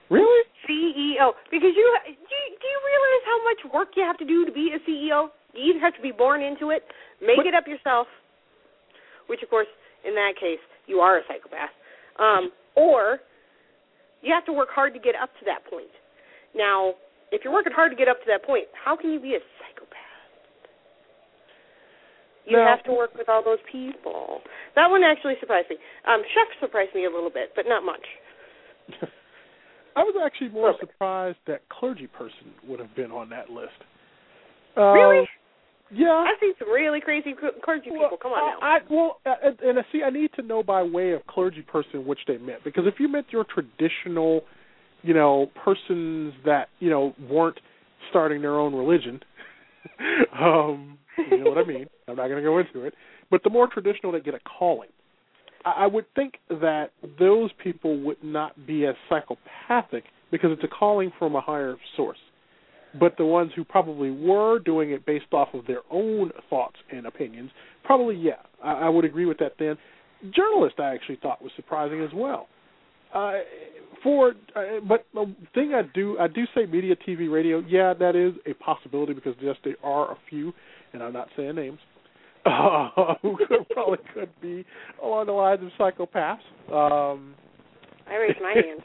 Really? 0.09 0.43
CEO. 0.69 1.31
Because 1.51 1.73
you 1.75 1.97
do, 2.05 2.11
you 2.11 2.57
do 2.61 2.67
you 2.67 2.79
realize 2.85 3.23
how 3.25 3.43
much 3.43 3.73
work 3.73 3.89
you 3.95 4.03
have 4.03 4.17
to 4.17 4.25
do 4.25 4.45
to 4.45 4.51
be 4.51 4.73
a 4.75 4.89
CEO? 4.89 5.29
You 5.57 5.73
either 5.73 5.79
have 5.81 5.95
to 5.95 6.01
be 6.05 6.11
born 6.13 6.43
into 6.45 6.69
it, 6.69 6.85
make 7.19 7.37
What- 7.37 7.47
it 7.47 7.55
up 7.55 7.67
yourself, 7.67 8.07
which 9.25 9.41
of 9.41 9.49
course 9.49 9.67
in 10.03 10.13
that 10.13 10.35
case 10.37 10.61
you 10.85 11.01
are 11.01 11.17
a 11.17 11.25
psychopath, 11.25 11.73
um, 12.17 12.53
or 12.75 13.19
you 14.21 14.31
have 14.33 14.45
to 14.45 14.53
work 14.53 14.69
hard 14.69 14.93
to 14.93 14.99
get 14.99 15.15
up 15.15 15.35
to 15.39 15.45
that 15.45 15.65
point. 15.65 15.89
Now, 16.53 16.93
if 17.31 17.43
you're 17.43 17.53
working 17.53 17.73
hard 17.73 17.89
to 17.91 17.97
get 17.97 18.07
up 18.07 18.19
to 18.21 18.27
that 18.27 18.43
point, 18.43 18.67
how 18.73 18.95
can 18.95 19.11
you 19.11 19.19
be 19.19 19.35
a 19.35 19.41
psychopath? 19.57 19.97
You 22.45 22.57
Now- 22.57 22.67
have 22.67 22.83
to 22.83 22.93
work 22.93 23.15
with 23.15 23.27
all 23.27 23.41
those 23.41 23.61
people. 23.63 24.43
That 24.75 24.89
one 24.89 25.03
actually 25.03 25.39
surprised 25.39 25.69
me. 25.69 25.77
Um, 26.05 26.23
Chef 26.23 26.59
surprised 26.59 26.93
me 26.93 27.05
a 27.05 27.09
little 27.09 27.31
bit, 27.31 27.53
but 27.55 27.65
not 27.67 27.83
much. 27.83 28.07
I 29.95 30.03
was 30.03 30.15
actually 30.23 30.49
more 30.49 30.77
surprised 30.79 31.39
that 31.47 31.67
clergy 31.69 32.05
person 32.05 32.53
would 32.63 32.79
have 32.79 32.93
been 32.95 33.11
on 33.11 33.29
that 33.29 33.49
list. 33.49 33.83
Uh, 34.77 34.93
Really? 34.93 35.27
Yeah. 35.91 36.25
I've 36.27 36.39
seen 36.39 36.53
some 36.59 36.69
really 36.69 36.99
crazy 36.99 37.33
cl- 37.39 37.53
clergy 37.63 37.89
people. 37.89 38.17
Come 38.21 38.31
on 38.31 38.59
now. 38.59 38.65
I, 38.65 38.77
I 38.77 38.79
well, 38.89 39.19
uh, 39.25 39.35
and, 39.43 39.59
and 39.61 39.79
I 39.79 39.83
see. 39.91 40.01
I 40.03 40.09
need 40.09 40.31
to 40.35 40.41
know 40.41 40.63
by 40.63 40.83
way 40.83 41.11
of 41.11 41.25
clergy 41.27 41.61
person 41.61 42.05
which 42.05 42.19
they 42.27 42.37
meant 42.37 42.63
because 42.63 42.83
if 42.85 42.95
you 42.99 43.07
meant 43.07 43.27
your 43.31 43.45
traditional, 43.45 44.41
you 45.03 45.13
know, 45.13 45.49
persons 45.63 46.33
that 46.45 46.69
you 46.79 46.89
know 46.89 47.13
weren't 47.29 47.59
starting 48.09 48.41
their 48.41 48.59
own 48.59 48.73
religion, 48.73 49.19
um, 50.39 50.97
you 51.31 51.43
know 51.43 51.49
what 51.49 51.57
I 51.57 51.63
mean. 51.63 51.87
I'm 52.07 52.15
not 52.15 52.27
going 52.27 52.41
to 52.41 52.47
go 52.47 52.59
into 52.59 52.83
it, 52.85 52.93
but 53.29 53.43
the 53.43 53.49
more 53.49 53.67
traditional 53.67 54.11
that 54.13 54.23
get 54.23 54.33
a 54.33 54.39
calling, 54.57 54.89
I, 55.65 55.83
I 55.83 55.87
would 55.87 56.05
think 56.15 56.35
that 56.49 56.91
those 57.19 57.51
people 57.63 57.99
would 58.01 58.23
not 58.23 58.67
be 58.67 58.85
as 58.85 58.95
psychopathic 59.09 60.05
because 60.31 60.51
it's 60.51 60.63
a 60.63 60.67
calling 60.67 61.11
from 61.17 61.35
a 61.35 61.41
higher 61.41 61.75
source. 61.95 62.17
But 62.99 63.17
the 63.17 63.25
ones 63.25 63.51
who 63.55 63.63
probably 63.63 64.11
were 64.11 64.59
doing 64.59 64.91
it 64.91 65.05
based 65.05 65.33
off 65.33 65.49
of 65.53 65.65
their 65.67 65.81
own 65.91 66.31
thoughts 66.49 66.77
and 66.91 67.05
opinions, 67.05 67.51
probably 67.83 68.15
yeah, 68.15 68.41
I, 68.63 68.73
I 68.73 68.89
would 68.89 69.05
agree 69.05 69.25
with 69.25 69.37
that. 69.39 69.53
Then, 69.59 69.77
journalist, 70.35 70.75
I 70.79 70.93
actually 70.93 71.17
thought 71.21 71.41
was 71.41 71.51
surprising 71.55 72.01
as 72.03 72.11
well. 72.13 72.47
Uh, 73.13 73.33
for 74.03 74.29
uh, 74.55 74.79
but 74.87 75.05
the 75.13 75.33
thing 75.53 75.73
I 75.73 75.81
do 75.93 76.17
I 76.19 76.27
do 76.27 76.43
say 76.53 76.65
media, 76.65 76.95
TV, 77.07 77.31
radio, 77.31 77.59
yeah, 77.67 77.93
that 77.93 78.15
is 78.15 78.33
a 78.45 78.53
possibility 78.53 79.13
because 79.13 79.35
yes, 79.41 79.55
there 79.63 79.75
are 79.83 80.11
a 80.11 80.17
few, 80.29 80.53
and 80.93 81.01
I'm 81.01 81.13
not 81.13 81.29
saying 81.35 81.55
names, 81.55 81.79
uh, 82.45 82.89
who 83.21 83.37
could, 83.37 83.67
probably 83.69 83.99
could 84.13 84.29
be 84.41 84.65
along 85.01 85.27
the 85.27 85.31
lines 85.31 85.61
of 85.63 85.69
psychopaths. 85.79 86.37
Um, 86.71 87.35
I 88.07 88.15
raised 88.15 88.39
my 88.41 88.53
hand. 88.53 88.81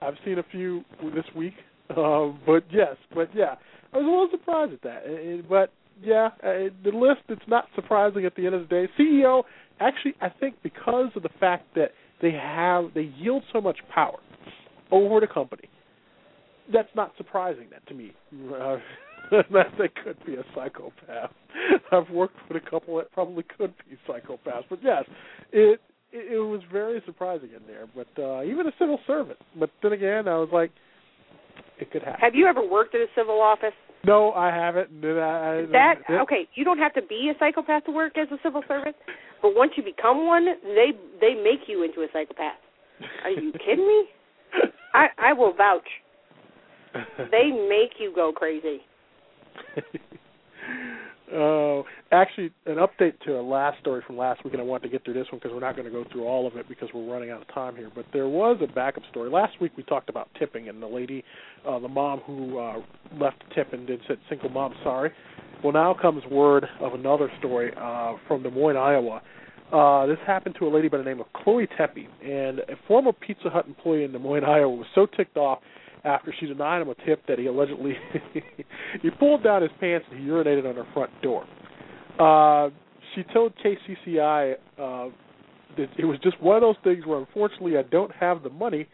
I've 0.00 0.14
seen 0.24 0.38
a 0.38 0.44
few 0.50 0.84
this 1.14 1.24
week, 1.36 1.54
uh, 1.96 2.32
but 2.46 2.64
yes, 2.70 2.96
but 3.14 3.28
yeah, 3.34 3.54
I 3.92 3.98
was 3.98 4.06
a 4.06 4.10
little 4.10 4.28
surprised 4.30 4.72
at 4.72 4.82
that. 4.82 5.02
Uh, 5.06 5.42
but 5.48 5.72
yeah, 6.02 6.30
uh, 6.42 6.70
the 6.84 6.90
list 6.92 7.22
it's 7.28 7.42
not 7.48 7.66
surprising 7.74 8.24
at 8.24 8.34
the 8.36 8.46
end 8.46 8.54
of 8.54 8.68
the 8.68 8.68
day. 8.68 8.88
CEO 8.98 9.42
actually, 9.80 10.14
I 10.20 10.28
think 10.28 10.56
because 10.62 11.10
of 11.16 11.22
the 11.22 11.30
fact 11.40 11.74
that 11.74 11.92
they 12.20 12.32
have 12.32 12.94
they 12.94 13.12
yield 13.18 13.42
so 13.52 13.60
much 13.60 13.78
power 13.92 14.18
over 14.90 15.20
the 15.20 15.26
company. 15.26 15.68
That's 16.72 16.88
not 16.94 17.12
surprising 17.16 17.66
that 17.70 17.86
to 17.88 17.94
me. 17.94 18.12
Uh, 18.32 18.76
that 19.30 19.66
they 19.78 19.88
could 20.02 20.24
be 20.26 20.34
a 20.34 20.44
psychopath. 20.54 21.30
I've 21.90 22.10
worked 22.10 22.36
with 22.48 22.62
a 22.62 22.70
couple 22.70 22.96
that 22.96 23.10
probably 23.12 23.44
could 23.56 23.74
be 23.88 23.96
psychopaths, 24.08 24.64
but 24.68 24.80
yes, 24.82 25.04
it 25.52 25.80
it, 26.12 26.34
it 26.34 26.38
was 26.38 26.60
very 26.70 27.02
surprising 27.06 27.50
in 27.56 27.66
there. 27.66 27.86
But 27.94 28.22
uh, 28.22 28.42
even 28.44 28.66
a 28.66 28.72
civil 28.78 28.98
servant. 29.06 29.38
But 29.58 29.70
then 29.82 29.92
again, 29.92 30.28
I 30.28 30.36
was 30.36 30.50
like, 30.52 30.70
it 31.78 31.90
could 31.90 32.02
happen. 32.02 32.20
Have 32.20 32.34
you 32.34 32.46
ever 32.46 32.66
worked 32.66 32.94
at 32.94 33.00
a 33.00 33.06
civil 33.16 33.40
office? 33.40 33.74
No, 34.04 34.32
I 34.32 34.48
haven't. 34.48 34.88
I, 35.04 35.66
that 35.70 35.94
okay? 36.10 36.48
You 36.54 36.64
don't 36.64 36.78
have 36.78 36.92
to 36.94 37.02
be 37.02 37.30
a 37.34 37.38
psychopath 37.38 37.84
to 37.84 37.92
work 37.92 38.18
as 38.18 38.26
a 38.32 38.38
civil 38.42 38.62
servant, 38.66 38.96
but 39.40 39.54
once 39.54 39.72
you 39.76 39.82
become 39.82 40.26
one, 40.26 40.46
they 40.64 40.92
they 41.20 41.34
make 41.34 41.68
you 41.68 41.84
into 41.84 42.00
a 42.00 42.06
psychopath. 42.12 42.58
Are 43.24 43.30
you 43.30 43.52
kidding 43.64 43.86
me? 43.86 44.04
I 44.92 45.06
I 45.18 45.32
will 45.32 45.54
vouch. 45.54 45.88
They 47.30 47.50
make 47.50 47.98
you 47.98 48.12
go 48.14 48.32
crazy. 48.32 48.80
Oh, 51.34 51.84
actually, 52.10 52.50
an 52.66 52.76
update 52.76 53.18
to 53.20 53.40
a 53.40 53.42
last 53.42 53.80
story 53.80 54.02
from 54.06 54.18
last 54.18 54.44
week, 54.44 54.52
and 54.52 54.60
I 54.60 54.64
want 54.64 54.82
to 54.82 54.88
get 54.88 55.02
through 55.04 55.14
this 55.14 55.26
one 55.32 55.38
because 55.38 55.52
we're 55.52 55.60
not 55.60 55.76
going 55.76 55.86
to 55.86 55.92
go 55.92 56.04
through 56.12 56.24
all 56.24 56.46
of 56.46 56.56
it 56.56 56.68
because 56.68 56.90
we're 56.92 57.10
running 57.10 57.30
out 57.30 57.40
of 57.40 57.48
time 57.54 57.74
here. 57.74 57.90
But 57.94 58.04
there 58.12 58.28
was 58.28 58.58
a 58.62 58.70
backup 58.70 59.02
story 59.10 59.30
last 59.30 59.58
week. 59.58 59.72
We 59.76 59.82
talked 59.84 60.10
about 60.10 60.28
tipping 60.38 60.68
and 60.68 60.82
the 60.82 60.86
lady, 60.86 61.24
uh, 61.66 61.78
the 61.78 61.88
mom 61.88 62.20
who 62.20 62.58
uh, 62.58 62.82
left 63.18 63.42
a 63.50 63.54
tip 63.54 63.72
and 63.72 63.86
did 63.86 64.00
said 64.06 64.18
single 64.28 64.50
mom 64.50 64.74
sorry. 64.84 65.10
Well, 65.64 65.72
now 65.72 65.94
comes 65.94 66.22
word 66.30 66.66
of 66.80 66.92
another 66.92 67.30
story 67.38 67.72
uh, 67.80 68.14
from 68.28 68.42
Des 68.42 68.50
Moines, 68.50 68.76
Iowa. 68.76 69.22
Uh, 69.72 70.06
this 70.06 70.18
happened 70.26 70.56
to 70.58 70.66
a 70.66 70.70
lady 70.70 70.88
by 70.88 70.98
the 70.98 71.04
name 71.04 71.20
of 71.20 71.32
Chloe 71.32 71.66
Tepe, 71.78 72.08
and 72.22 72.58
a 72.58 72.76
former 72.86 73.12
Pizza 73.12 73.48
Hut 73.48 73.66
employee 73.66 74.04
in 74.04 74.12
Des 74.12 74.18
Moines, 74.18 74.44
Iowa, 74.44 74.74
was 74.74 74.86
so 74.94 75.06
ticked 75.06 75.38
off 75.38 75.60
after 76.04 76.34
she 76.38 76.46
denied 76.46 76.82
him 76.82 76.88
a 76.88 76.94
tip 77.06 77.24
that 77.28 77.38
he 77.38 77.46
allegedly 77.46 77.94
he 79.02 79.10
pulled 79.10 79.42
down 79.44 79.62
his 79.62 79.70
pants 79.80 80.06
and 80.10 80.20
he 80.20 80.26
urinated 80.26 80.68
on 80.68 80.74
her 80.74 80.86
front 80.92 81.10
door. 81.22 81.46
Uh, 82.18 82.70
she 83.14 83.22
told 83.32 83.52
KCCI 83.64 84.54
uh, 84.78 85.08
that 85.76 85.88
it 85.98 86.04
was 86.04 86.18
just 86.22 86.40
one 86.40 86.56
of 86.56 86.62
those 86.62 86.76
things 86.82 87.06
where 87.06 87.18
unfortunately 87.18 87.76
I 87.76 87.82
don't 87.82 88.12
have 88.12 88.42
the 88.42 88.50
money, 88.50 88.88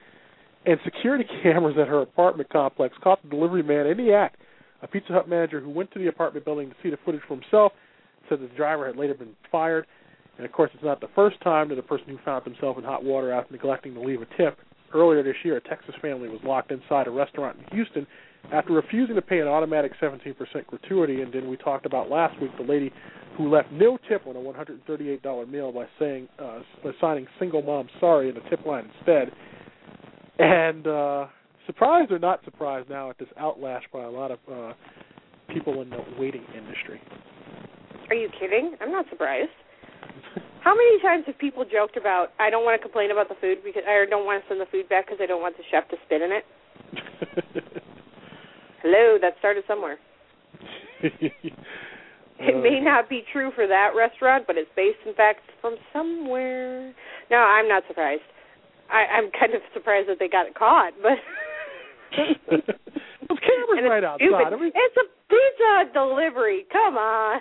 and 0.67 0.79
security 0.85 1.25
cameras 1.43 1.77
at 1.81 1.89
her 1.89 2.03
apartment 2.03 2.51
complex 2.51 2.95
caught 3.03 3.23
the 3.23 3.29
delivery 3.29 3.63
man 3.63 3.87
in 3.87 3.97
the 3.97 4.13
act. 4.13 4.37
A 4.83 4.87
Pizza 4.87 5.13
Hut 5.13 5.29
manager 5.29 5.61
who 5.61 5.71
went 5.71 5.91
to 5.93 5.99
the 5.99 6.07
apartment 6.07 6.45
building 6.45 6.69
to 6.69 6.77
see 6.83 6.91
the 6.91 6.99
footage 7.05 7.23
for 7.27 7.35
himself 7.35 7.73
said 8.29 8.41
the 8.41 8.49
driver 8.57 8.87
had 8.87 8.97
later 8.97 9.15
been 9.15 9.35
fired. 9.51 9.87
And 10.37 10.47
of 10.47 10.53
course, 10.53 10.71
it's 10.75 10.85
not 10.85 11.01
the 11.01 11.09
first 11.17 11.41
time 11.41 11.69
that 11.71 11.79
a 11.79 11.83
person 11.83 12.07
who 12.09 12.19
found 12.25 12.45
himself 12.45 12.79
in 12.79 12.85
hot 12.85 13.03
water 13.03 13.33
after 13.33 13.53
neglecting 13.53 13.95
to 13.95 14.01
leave 14.01 14.23
a 14.23 14.27
tip 14.37 14.57
Earlier 14.95 15.23
this 15.23 15.37
year, 15.45 15.57
a 15.57 15.61
Texas 15.61 15.95
family 16.01 16.29
was 16.29 16.41
locked 16.45 16.71
inside 16.71 17.07
a 17.07 17.11
restaurant 17.11 17.59
in 17.59 17.77
Houston 17.77 18.07
after 18.53 18.73
refusing 18.73 19.15
to 19.15 19.23
pay 19.23 19.41
an 19.41 19.49
automatic 19.49 19.93
17% 20.01 20.35
gratuity. 20.67 21.21
And 21.21 21.33
then 21.33 21.49
we 21.49 21.57
talked 21.57 21.87
about 21.87 22.11
last 22.11 22.41
week 22.41 22.51
the 22.57 22.65
lady 22.65 22.93
who 23.37 23.51
left 23.51 23.71
no 23.71 23.99
tip 24.09 24.27
on 24.27 24.37
a 24.37 24.39
$138 24.39 25.49
meal 25.49 25.73
by 25.73 25.87
saying 25.99 26.29
uh, 26.39 26.61
by 26.83 26.91
signing 27.01 27.27
"single 27.39 27.63
mom 27.63 27.89
sorry" 28.01 28.29
in 28.29 28.35
the 28.35 28.41
tip 28.51 28.65
line 28.67 28.91
instead. 28.99 29.31
And 30.39 30.87
uh, 30.87 31.27
surprised 31.67 32.11
or 32.11 32.19
not 32.19 32.43
surprised 32.45 32.89
now 32.89 33.11
at 33.11 33.19
this 33.19 33.29
outlash 33.41 33.83
by 33.93 34.03
a 34.03 34.11
lot 34.11 34.31
of 34.31 34.39
uh, 34.51 34.73
people 35.53 35.83
in 35.83 35.91
the 35.91 36.03
waiting 36.19 36.45
industry. 36.57 37.01
Are 38.09 38.15
you 38.15 38.29
kidding? 38.41 38.75
I'm 38.81 38.91
not 38.91 39.07
surprised. 39.11 39.51
How 40.63 40.75
many 40.75 41.01
times 41.03 41.25
have 41.27 41.39
people 41.39 41.65
joked 41.65 41.97
about 41.97 42.29
I 42.39 42.51
don't 42.51 42.65
want 42.65 42.81
to 42.81 42.83
complain 42.83 43.11
about 43.11 43.29
the 43.29 43.37
food 43.41 43.59
because 43.65 43.83
I 43.87 44.05
don't 44.09 44.27
want 44.27 44.43
to 44.43 44.49
send 44.49 44.61
the 44.61 44.67
food 44.71 44.89
back 44.89 45.07
because 45.07 45.19
I 45.23 45.27
don't 45.27 45.41
want 45.41 45.57
the 45.57 45.65
chef 45.71 45.89
to 45.91 45.97
spit 46.07 46.23
in 46.23 46.33
it? 46.33 46.45
Hello, 48.83 49.19
that 49.21 49.35
started 49.39 49.65
somewhere. 49.67 49.99
it 51.03 52.57
may 52.63 52.81
not 52.81 53.09
be 53.09 53.23
true 53.33 53.51
for 53.55 53.67
that 53.67 53.91
restaurant, 53.97 54.45
but 54.47 54.57
it's 54.57 54.71
based 54.77 54.99
in 55.07 55.15
fact 55.15 55.41
from 55.61 55.77
somewhere. 55.93 56.95
No, 57.31 57.37
I'm 57.37 57.69
not 57.69 57.83
surprised. 57.89 58.23
I, 58.91 59.05
I'm 59.19 59.31
kind 59.39 59.55
of 59.55 59.61
surprised 59.75 60.09
that 60.09 60.19
they 60.19 60.29
got 60.29 60.47
it 60.47 60.55
caught, 60.55 60.93
but 61.03 61.19
Those 63.29 63.39
cameras 63.41 63.85
right 63.89 64.05
outside. 64.05 64.53
I 64.53 64.57
mean, 64.57 64.73
it's 64.75 64.97
a 64.97 65.07
pizza 65.29 65.93
delivery. 65.93 66.67
Come 66.73 66.97
on. 66.97 67.41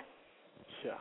Yeah. 0.84 0.92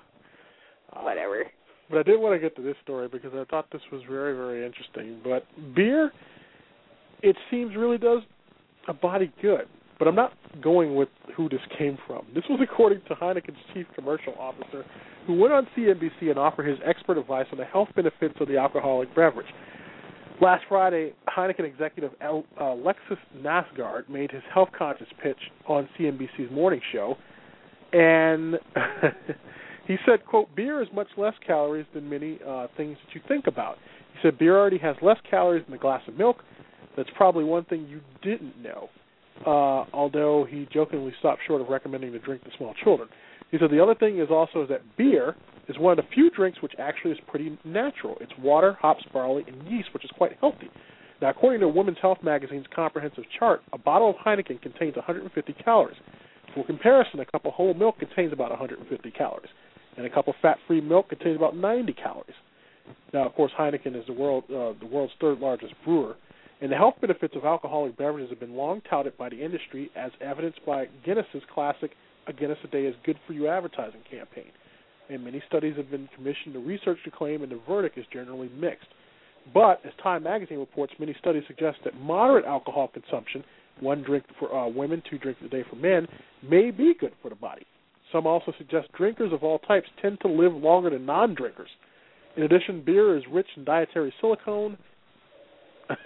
Uh, 0.94 1.04
Whatever. 1.04 1.46
But 1.90 2.00
I 2.00 2.04
did 2.04 2.20
want 2.20 2.36
to 2.36 2.40
get 2.40 2.56
to 2.58 2.62
this 2.62 2.76
story 2.84 3.08
because 3.08 3.32
I 3.34 3.46
thought 3.46 3.68
this 3.72 3.82
was 3.92 4.02
very, 4.10 4.36
very 4.36 4.66
interesting. 4.66 5.20
But 5.24 5.46
beer, 5.76 6.12
it 7.22 7.36
seems 7.50 7.76
really 7.76 7.98
does 7.98 8.22
a 8.88 8.94
body 8.94 9.32
good. 9.42 9.68
But 10.00 10.08
I'm 10.08 10.16
not 10.16 10.34
going 10.62 10.96
with 10.96 11.10
who 11.36 11.50
this 11.50 11.62
came 11.78 11.98
from. 12.06 12.28
This 12.36 12.44
was 12.50 12.60
according 12.62 13.02
to 13.08 13.16
Heineken's 13.16 13.58
chief 13.74 13.88
commercial 13.96 14.34
officer, 14.40 14.86
who 15.26 15.34
went 15.40 15.54
on 15.54 15.68
CNBC 15.76 16.30
and 16.30 16.38
offered 16.38 16.68
his 16.68 16.78
expert 16.86 17.18
advice 17.18 17.48
on 17.52 17.58
the 17.58 17.66
health 17.66 17.90
benefits 17.96 18.36
of 18.40 18.48
the 18.48 18.58
alcoholic 18.58 19.10
beverage. 19.16 19.48
Last 20.40 20.66
Friday, 20.70 21.14
Heineken 21.36 21.66
executive 21.66 22.12
Alexis 22.22 23.02
uh, 23.12 23.38
Nasard 23.40 24.08
made 24.08 24.30
his 24.30 24.44
health 24.54 24.70
conscious 24.78 25.08
pitch 25.24 25.38
on 25.68 25.90
CNBC's 26.00 26.52
morning 26.52 26.82
show, 26.92 27.18
and 27.92 28.60
He 29.88 29.96
said, 30.06 30.26
quote, 30.26 30.54
beer 30.54 30.82
is 30.82 30.90
much 30.94 31.08
less 31.16 31.34
calories 31.46 31.86
than 31.94 32.10
many 32.10 32.40
uh, 32.46 32.68
things 32.76 32.98
that 33.06 33.16
you 33.16 33.22
think 33.26 33.48
about. 33.48 33.78
He 34.14 34.20
said 34.22 34.38
beer 34.38 34.58
already 34.60 34.78
has 34.80 34.98
less 35.02 35.18
calories 35.30 35.64
than 35.66 35.74
a 35.74 35.78
glass 35.78 36.02
of 36.08 36.18
milk. 36.18 36.44
That's 36.98 37.10
probably 37.16 37.46
one 37.46 37.64
thing 37.66 37.88
you 37.90 38.02
didn't 38.22 38.62
know. 38.62 38.90
Uh, 39.46 39.86
although 39.94 40.46
he 40.50 40.68
jokingly 40.74 41.14
stopped 41.20 41.42
short 41.48 41.62
of 41.62 41.70
recommending 41.70 42.12
the 42.12 42.20
drink 42.20 42.44
to 42.44 42.50
small 42.58 42.74
children. 42.84 43.08
He 43.50 43.58
said 43.58 43.72
the 43.72 43.82
other 43.82 43.96
thing 43.96 44.20
is 44.20 44.28
also 44.30 44.66
that 44.68 44.82
beer 44.98 45.36
is 45.70 45.78
one 45.78 45.98
of 45.98 46.04
the 46.04 46.12
few 46.14 46.30
drinks 46.32 46.62
which 46.62 46.74
actually 46.80 47.12
is 47.12 47.20
pretty 47.28 47.58
natural. 47.64 48.18
It's 48.20 48.32
water, 48.40 48.78
hops, 48.82 49.04
barley, 49.14 49.46
and 49.48 49.72
yeast, 49.72 49.94
which 49.94 50.04
is 50.04 50.12
quite 50.18 50.34
healthy. 50.42 50.70
Now, 51.22 51.30
according 51.30 51.62
to 51.62 51.68
Women's 51.70 51.98
Health 52.02 52.18
magazine's 52.24 52.66
comprehensive 52.76 53.24
chart, 53.40 53.62
a 53.72 53.78
bottle 53.78 54.10
of 54.10 54.16
Heineken 54.18 54.62
contains 54.62 54.96
150 54.96 55.54
calories. 55.64 55.98
For 56.54 56.66
comparison, 56.66 57.20
a 57.20 57.26
cup 57.26 57.46
of 57.46 57.54
whole 57.54 57.74
milk 57.74 58.00
contains 58.00 58.34
about 58.34 58.50
150 58.50 59.12
calories 59.12 59.50
and 59.98 60.06
a 60.06 60.10
cup 60.10 60.28
of 60.28 60.36
fat-free 60.42 60.82
milk 60.82 61.10
contains 61.10 61.36
about 61.36 61.56
90 61.56 61.94
calories. 61.94 62.36
Now, 63.14 63.26
of 63.26 63.34
course, 63.34 63.52
Heineken 63.58 63.96
is 63.96 64.06
the 64.06 64.14
world 64.14 64.44
uh, 64.46 64.74
the 64.80 64.88
world's 64.90 65.14
third 65.20 65.40
largest 65.40 65.74
brewer, 65.84 66.16
and 66.62 66.72
the 66.72 66.76
health 66.76 66.96
benefits 67.02 67.36
of 67.36 67.44
alcoholic 67.44 67.98
beverages 67.98 68.30
have 68.30 68.40
been 68.40 68.56
long 68.56 68.82
touted 68.90 69.18
by 69.18 69.30
the 69.30 69.44
industry, 69.44 69.90
as 69.96 70.12
evidenced 70.22 70.60
by 70.66 70.88
Guinness's 71.04 71.44
classic 71.54 71.92
"A 72.28 72.34
Guinness 72.34 72.60
a 72.64 72.68
Day 72.68 72.86
is 72.86 72.96
Good 73.04 73.18
for 73.26 73.34
You" 73.34 73.48
advertising 73.48 74.02
campaign. 74.10 74.52
And 75.10 75.24
many 75.24 75.42
studies 75.48 75.76
have 75.78 75.90
been 75.90 76.10
commissioned 76.16 76.54
to 76.54 76.60
research 76.60 77.00
the 77.06 77.12
claim, 77.12 77.44
and 77.44 77.52
the 77.52 77.60
verdict 77.68 77.98
is 77.98 78.06
generally 78.12 78.50
mixed. 78.58 78.88
But, 79.54 79.82
as 79.86 79.94
Time 80.04 80.24
magazine 80.24 80.60
reports, 80.60 80.94
many 81.00 81.16
studies 81.20 81.44
suggest 81.48 81.80
that 81.86 81.96
moderate 82.00 82.46
alcohol 82.46 82.90
consumption, 82.90 83.44
one 83.80 84.04
drink 84.04 84.26
for 84.38 84.54
uh, 84.54 84.68
women, 84.68 85.02
two 85.10 85.18
drinks 85.18 85.42
a 85.46 85.48
day 85.48 85.64
for 85.70 85.78
men, 85.78 86.08
may 86.44 86.72
be 86.72 86.94
good 87.00 87.14
for 87.22 87.30
the 87.30 87.36
body. 87.36 87.66
Some 88.12 88.26
also 88.26 88.54
suggest 88.58 88.92
drinkers 88.94 89.34
of 89.34 89.44
all 89.44 89.60
types 89.60 89.88
tend 90.02 90.20
to 90.22 90.28
live 90.28 90.54
longer 90.54 90.90
than 90.90 91.06
non 91.06 91.36
drinkers. 91.36 91.70
In 92.36 92.44
addition, 92.44 92.84
beer 92.86 93.18
is 93.18 93.24
rich 93.32 93.48
in 93.56 93.64
dietary 93.64 94.14
silicone, 94.22 94.78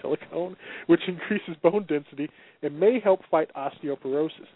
silicone, 0.00 0.56
which 0.86 1.00
increases 1.06 1.56
bone 1.62 1.84
density 1.88 2.28
and 2.62 2.78
may 2.78 3.00
help 3.00 3.20
fight 3.30 3.50
osteoporosis. 3.54 4.48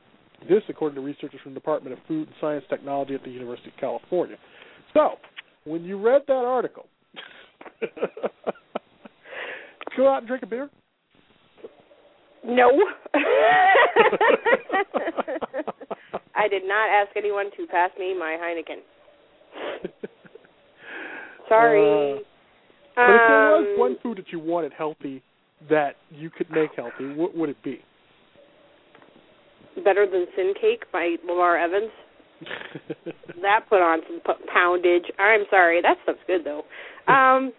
This, 0.49 0.63
according 0.69 0.97
to 0.97 1.03
researchers 1.03 1.41
from 1.43 1.55
the 1.55 1.61
Department 1.61 1.99
of 1.99 2.05
Food 2.07 2.29
and 2.29 2.37
Science 2.41 2.65
Technology 2.71 3.15
at 3.15 3.25
the 3.25 3.31
University 3.31 3.71
of 3.71 3.77
California. 3.79 4.37
So, 4.95 5.17
when 5.65 5.85
you 5.85 6.01
read 6.01 6.23
that 6.29 6.33
article, 6.33 6.87
go 9.97 10.09
out 10.09 10.19
and 10.19 10.29
drink 10.29 10.45
a 10.45 10.47
beer? 10.47 10.71
No. 12.45 12.71
I 16.39 16.47
did 16.49 16.63
not 16.65 16.89
ask 16.89 17.15
anyone 17.17 17.51
to 17.57 17.67
pass 17.67 17.91
me 17.99 18.17
my 18.17 18.37
Heineken. 18.41 18.81
Sorry. 21.49 21.81
Uh, 21.81 22.21
but 22.95 23.15
if 23.15 23.23
there 23.29 23.51
was 23.51 23.67
Um, 23.75 23.81
one 23.81 23.97
food 24.03 24.19
that 24.19 24.31
you 24.33 24.39
wanted 24.39 24.73
healthy 24.73 25.23
that 25.69 25.97
you 26.11 26.31
could 26.31 26.51
make 26.51 26.71
healthy, 26.77 27.13
what 27.15 27.35
would 27.37 27.49
it 27.49 27.61
be? 27.63 27.83
Better 29.85 30.07
than 30.07 30.27
Sin 30.37 30.55
Cake 30.61 30.85
by 30.93 31.17
Lamar 31.27 31.59
Evans. 31.59 31.91
That 33.43 33.69
put 33.69 33.81
on 33.81 34.01
some 34.09 34.21
p- 34.27 34.45
poundage. 34.53 35.05
I'm 35.19 35.45
sorry, 35.49 35.81
that 35.81 35.97
stuff's 36.03 36.19
good 36.27 36.45
though. 36.45 36.65
Um, 37.09 37.53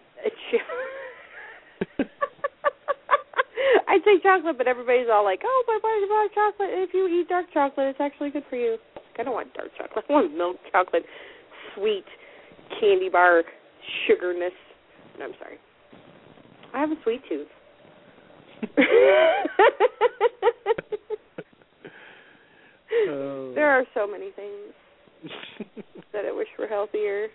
I'd 3.88 4.04
say 4.04 4.18
chocolate, 4.22 4.58
but 4.58 4.66
everybody's 4.66 5.08
all 5.12 5.24
like, 5.24 5.40
"Oh, 5.44 5.62
but 5.66 5.82
why 5.82 6.02
about 6.04 6.34
chocolate? 6.34 6.70
If 6.72 6.94
you 6.94 7.06
eat 7.08 7.28
dark 7.28 7.46
chocolate, 7.52 7.88
it's 7.88 8.00
actually 8.00 8.30
good 8.30 8.44
for 8.48 8.56
you." 8.56 8.78
Like, 8.94 9.20
I 9.20 9.22
don't 9.24 9.34
want 9.34 9.52
dark 9.54 9.70
chocolate. 9.76 10.04
I 10.10 10.12
want 10.12 10.36
milk 10.36 10.56
chocolate, 10.72 11.04
sweet 11.74 12.04
candy 12.80 13.08
bar 13.08 13.42
sugarness. 14.06 14.52
No, 15.18 15.26
I'm 15.26 15.34
sorry. 15.38 15.58
I 16.72 16.80
have 16.80 16.90
a 16.90 16.96
sweet 17.02 17.22
tooth. 17.28 17.48
There 23.54 23.70
are 23.70 23.84
so 23.94 24.06
many 24.06 24.30
things 24.32 25.32
that 26.12 26.24
I 26.24 26.32
wish 26.32 26.48
were 26.58 26.66
healthier. 26.66 27.28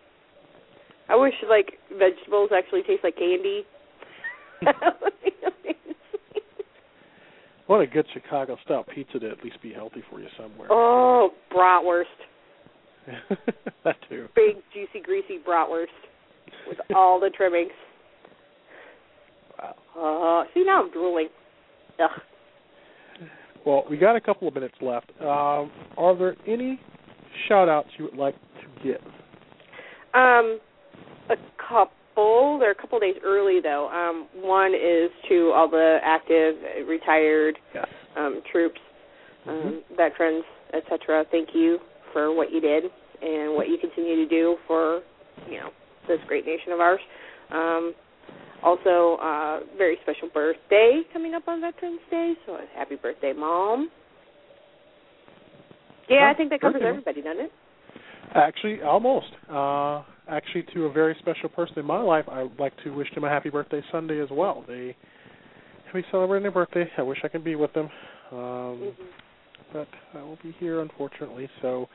I 1.10 1.16
wish 1.16 1.34
like 1.50 1.74
vegetables 1.92 2.50
actually 2.56 2.82
taste 2.84 3.04
like 3.04 3.18
candy. 3.18 3.64
That 4.64 5.02
would 5.02 5.14
be 5.24 5.32
amazing. 5.44 5.96
Want 7.68 7.84
a 7.84 7.88
good 7.88 8.06
Chicago 8.14 8.58
style 8.64 8.86
pizza 8.94 9.20
to 9.20 9.30
at 9.30 9.44
least 9.44 9.62
be 9.62 9.74
healthy 9.74 10.04
for 10.10 10.20
you 10.20 10.28
somewhere. 10.38 10.68
oh, 10.72 11.32
bratwurst. 11.54 12.06
that 13.84 13.96
too. 14.10 14.28
Big, 14.36 14.56
juicy, 14.74 15.04
greasy 15.04 15.40
bratwurst 15.48 15.88
with 16.68 16.78
all 16.96 17.20
the 17.20 17.30
trimmings. 17.30 17.72
Wow. 19.60 20.44
Uh, 20.44 20.54
see, 20.54 20.64
now 20.66 20.84
I'm 20.84 20.92
drooling. 20.92 21.30
Ugh. 22.04 22.10
Well, 23.66 23.84
we 23.90 23.98
got 23.98 24.16
a 24.16 24.22
couple 24.22 24.48
of 24.48 24.54
minutes 24.54 24.76
left. 24.82 25.10
Um, 25.22 25.72
are 25.98 26.16
there 26.18 26.36
any 26.48 26.80
shout 27.48 27.68
outs 27.68 27.90
you 27.98 28.06
would 28.06 28.16
like 28.16 28.36
to 28.36 28.84
give? 28.84 29.02
Um, 30.14 30.60
a 31.30 31.36
couple. 31.58 31.92
They're 32.16 32.72
a 32.72 32.76
couple 32.76 33.00
days 33.00 33.16
early 33.24 33.60
though. 33.62 33.90
Um, 33.90 34.28
one 34.42 34.74
is 34.74 35.12
to 35.30 35.52
all 35.56 35.70
the 35.70 36.00
active, 36.04 36.56
retired 36.88 37.58
Yes. 37.74 37.88
um, 38.16 38.42
troops, 38.52 38.80
um, 39.46 39.84
veterans, 39.96 40.44
etc. 40.74 41.26
Thank 41.32 41.54
you 41.54 41.80
for 42.14 42.34
what 42.34 42.52
you 42.52 42.60
did 42.60 42.86
and 43.22 43.54
what 43.54 43.68
you 43.68 43.78
continue 43.78 44.16
to 44.16 44.28
do 44.28 44.58
for 44.68 45.02
you 45.50 45.60
know 45.60 45.70
this 46.08 46.20
great 46.28 46.46
nation 46.46 46.72
of 46.72 46.80
ours. 46.80 47.02
Um, 47.52 47.94
also, 48.64 49.18
uh, 49.22 49.60
very 49.78 49.98
special 50.02 50.28
birthday 50.34 51.04
coming 51.14 51.36
up 51.36 51.48
on 51.48 51.62
Veterans 51.62 52.00
Day, 52.10 52.34
so 52.46 52.58
happy 52.76 52.96
birthday, 52.96 53.34
mom. 53.34 53.92
Yeah, 56.10 56.32
I 56.32 56.34
think 56.36 56.50
that 56.50 56.62
covers 56.62 56.82
everybody, 56.84 57.22
doesn't 57.22 57.46
it? 57.46 57.52
Actually, 58.34 58.82
almost. 58.82 59.28
Uh, 59.50 60.02
actually, 60.30 60.64
to 60.74 60.86
a 60.86 60.92
very 60.92 61.16
special 61.20 61.50
person 61.50 61.80
in 61.80 61.86
my 61.86 62.02
life, 62.02 62.26
I 62.30 62.44
would 62.44 62.60
like 62.60 62.74
to 62.84 62.92
wish 62.92 63.08
them 63.14 63.24
a 63.24 63.30
happy 63.30 63.50
birthday 63.50 63.82
Sunday 63.92 64.20
as 64.22 64.30
well. 64.32 64.64
They 64.68 64.96
will 65.94 66.02
be 66.02 66.06
celebrating 66.12 66.44
their 66.44 66.52
birthday. 66.52 66.90
I 66.98 67.02
wish 67.02 67.20
I 67.24 67.28
could 67.28 67.44
be 67.44 67.56
with 67.56 67.74
them, 67.74 67.90
um, 68.32 68.38
Mhm. 68.38 68.94
but 69.74 69.88
I 70.14 70.22
will 70.24 70.38
be 70.44 70.52
here 70.54 70.82
unfortunately. 70.82 71.50
So 71.62 71.90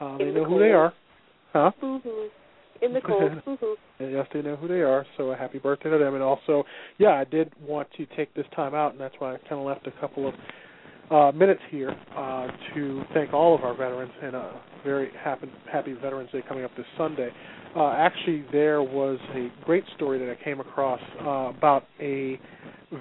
uh, 0.00 0.18
they 0.18 0.26
the 0.26 0.32
know 0.32 0.44
who 0.44 0.58
they 0.58 0.72
are, 0.72 0.92
huh? 1.52 1.72
Mhm. 1.82 2.30
In 2.82 2.92
the 2.94 3.00
cold. 3.00 3.32
Mhm. 3.46 3.76
And 3.98 4.12
yes, 4.12 4.26
they 4.32 4.40
know 4.40 4.56
who 4.56 4.68
they 4.68 4.82
are. 4.82 5.04
So 5.16 5.30
a 5.32 5.36
happy 5.36 5.58
birthday 5.58 5.90
to 5.90 5.98
them. 5.98 6.14
And 6.14 6.22
also, 6.22 6.64
yeah, 6.96 7.12
I 7.18 7.24
did 7.24 7.52
want 7.60 7.90
to 7.98 8.06
take 8.16 8.32
this 8.32 8.46
time 8.56 8.74
out, 8.74 8.92
and 8.92 9.00
that's 9.00 9.14
why 9.18 9.34
I 9.34 9.38
kind 9.38 9.60
of 9.60 9.66
left 9.66 9.86
a 9.86 9.90
couple 9.92 10.26
of 10.26 10.34
uh, 11.10 11.32
minutes 11.32 11.60
here 11.70 11.94
uh, 12.16 12.46
to 12.74 13.04
thank 13.12 13.34
all 13.34 13.54
of 13.54 13.64
our 13.64 13.74
veterans 13.74 14.12
and 14.22 14.36
a 14.36 14.60
very 14.84 15.10
happy 15.22 15.50
Happy 15.70 15.92
Veterans 15.92 16.30
Day 16.30 16.42
coming 16.48 16.64
up 16.64 16.74
this 16.76 16.86
Sunday. 16.96 17.30
Uh, 17.76 17.92
actually, 17.92 18.44
there 18.50 18.82
was 18.82 19.18
a 19.34 19.48
great 19.64 19.84
story 19.94 20.18
that 20.18 20.28
I 20.28 20.42
came 20.42 20.58
across 20.58 21.00
uh, 21.20 21.56
about 21.56 21.84
a 22.00 22.38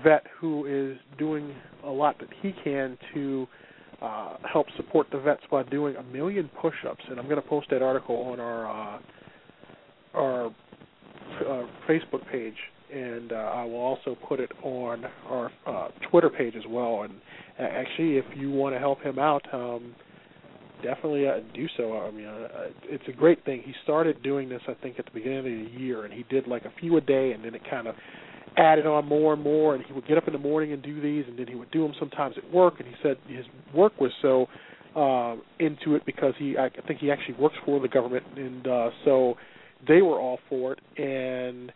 vet 0.03 0.23
who 0.39 0.65
is 0.65 0.97
doing 1.17 1.55
a 1.83 1.89
lot 1.89 2.19
that 2.19 2.29
he 2.41 2.53
can 2.63 2.97
to 3.13 3.47
uh, 4.01 4.37
help 4.51 4.67
support 4.77 5.07
the 5.11 5.19
vets 5.19 5.41
by 5.49 5.63
doing 5.63 5.95
a 5.95 6.03
million 6.03 6.49
push-ups, 6.61 7.03
and 7.09 7.19
I'm 7.19 7.25
going 7.27 7.41
to 7.41 7.47
post 7.47 7.67
that 7.71 7.81
article 7.81 8.15
on 8.17 8.39
our 8.39 8.95
uh, 8.95 8.99
our 10.13 10.45
uh, 10.47 11.65
Facebook 11.87 12.29
page, 12.31 12.55
and 12.93 13.31
uh, 13.31 13.35
I 13.35 13.63
will 13.63 13.75
also 13.75 14.15
put 14.27 14.39
it 14.39 14.51
on 14.63 15.05
our 15.27 15.51
uh, 15.65 15.87
Twitter 16.09 16.29
page 16.29 16.55
as 16.55 16.63
well. 16.69 17.03
And 17.03 17.13
uh, 17.59 17.63
actually, 17.63 18.17
if 18.17 18.25
you 18.35 18.51
want 18.51 18.75
to 18.75 18.79
help 18.79 19.01
him 19.01 19.19
out, 19.19 19.43
um, 19.53 19.95
definitely 20.83 21.27
uh, 21.27 21.39
do 21.53 21.67
so. 21.77 21.97
I 21.97 22.11
mean, 22.11 22.25
uh, 22.25 22.69
it's 22.83 23.03
a 23.07 23.11
great 23.11 23.43
thing. 23.45 23.61
He 23.65 23.73
started 23.83 24.21
doing 24.23 24.49
this, 24.49 24.61
I 24.67 24.73
think, 24.75 24.99
at 24.99 25.05
the 25.05 25.11
beginning 25.11 25.39
of 25.39 25.45
the 25.45 25.79
year, 25.79 26.05
and 26.05 26.13
he 26.13 26.23
did 26.29 26.47
like 26.47 26.65
a 26.65 26.73
few 26.79 26.97
a 26.97 27.01
day, 27.01 27.31
and 27.31 27.43
then 27.43 27.55
it 27.55 27.61
kind 27.69 27.87
of 27.87 27.95
added 28.57 28.85
on 28.85 29.05
more 29.05 29.33
and 29.33 29.43
more. 29.43 29.75
And 29.75 29.85
he 29.85 29.93
would 29.93 30.07
get 30.07 30.17
up 30.17 30.27
in 30.27 30.33
the 30.33 30.39
morning 30.39 30.73
and 30.73 30.81
do 30.81 31.01
these, 31.01 31.25
and 31.27 31.37
then 31.37 31.47
he 31.47 31.55
would 31.55 31.71
do 31.71 31.81
them 31.81 31.93
sometimes 31.99 32.35
at 32.37 32.51
work. 32.53 32.75
And 32.79 32.87
he 32.87 32.95
said 33.03 33.17
his 33.27 33.45
work 33.73 33.93
was 33.99 34.11
so 34.21 34.47
um, 34.99 35.41
into 35.59 35.95
it 35.95 36.05
because 36.05 36.33
he, 36.37 36.57
I 36.57 36.69
think, 36.87 36.99
he 36.99 37.11
actually 37.11 37.35
works 37.35 37.55
for 37.65 37.79
the 37.79 37.87
government, 37.87 38.23
and 38.35 38.67
uh, 38.67 38.89
so 39.05 39.35
they 39.87 40.01
were 40.01 40.19
all 40.19 40.39
for 40.49 40.73
it. 40.73 40.79
And 40.97 41.71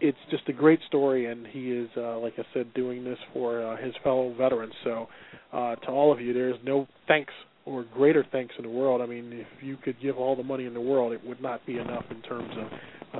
it's 0.00 0.18
just 0.30 0.48
a 0.48 0.52
great 0.52 0.80
story, 0.88 1.26
and 1.26 1.46
he 1.46 1.70
is, 1.70 1.88
uh, 1.96 2.18
like 2.18 2.34
I 2.38 2.44
said, 2.52 2.72
doing 2.74 3.04
this 3.04 3.18
for 3.32 3.62
uh, 3.62 3.76
his 3.76 3.94
fellow 4.02 4.34
veterans. 4.36 4.74
So, 4.84 5.08
uh, 5.52 5.76
to 5.76 5.88
all 5.88 6.12
of 6.12 6.20
you, 6.20 6.32
there 6.32 6.50
is 6.50 6.56
no 6.64 6.86
thanks 7.08 7.32
or 7.66 7.84
greater 7.92 8.24
thanks 8.32 8.54
in 8.56 8.64
the 8.64 8.70
world. 8.70 9.02
I 9.02 9.06
mean, 9.06 9.32
if 9.32 9.62
you 9.62 9.76
could 9.76 10.00
give 10.00 10.16
all 10.16 10.36
the 10.36 10.42
money 10.42 10.64
in 10.64 10.72
the 10.72 10.80
world, 10.80 11.12
it 11.12 11.20
would 11.26 11.42
not 11.42 11.64
be 11.66 11.78
enough 11.78 12.04
in 12.10 12.22
terms 12.22 12.50
of 12.56 12.66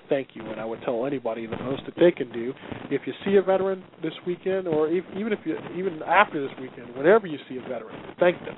a 0.00 0.06
thank 0.08 0.28
you. 0.34 0.42
And 0.46 0.60
I 0.60 0.64
would 0.64 0.80
tell 0.82 1.04
anybody 1.04 1.46
the 1.46 1.56
most 1.58 1.82
that 1.86 1.94
they 1.96 2.12
can 2.12 2.32
do, 2.32 2.54
if 2.90 3.02
you 3.06 3.12
see 3.24 3.36
a 3.36 3.42
veteran 3.42 3.82
this 4.02 4.14
weekend, 4.26 4.68
or 4.68 4.88
if, 4.88 5.04
even 5.16 5.32
if 5.32 5.40
you 5.44 5.56
even 5.76 6.00
after 6.02 6.40
this 6.40 6.56
weekend, 6.60 6.96
whenever 6.96 7.26
you 7.26 7.38
see 7.48 7.56
a 7.58 7.68
veteran, 7.68 7.96
thank 8.18 8.38
them 8.44 8.56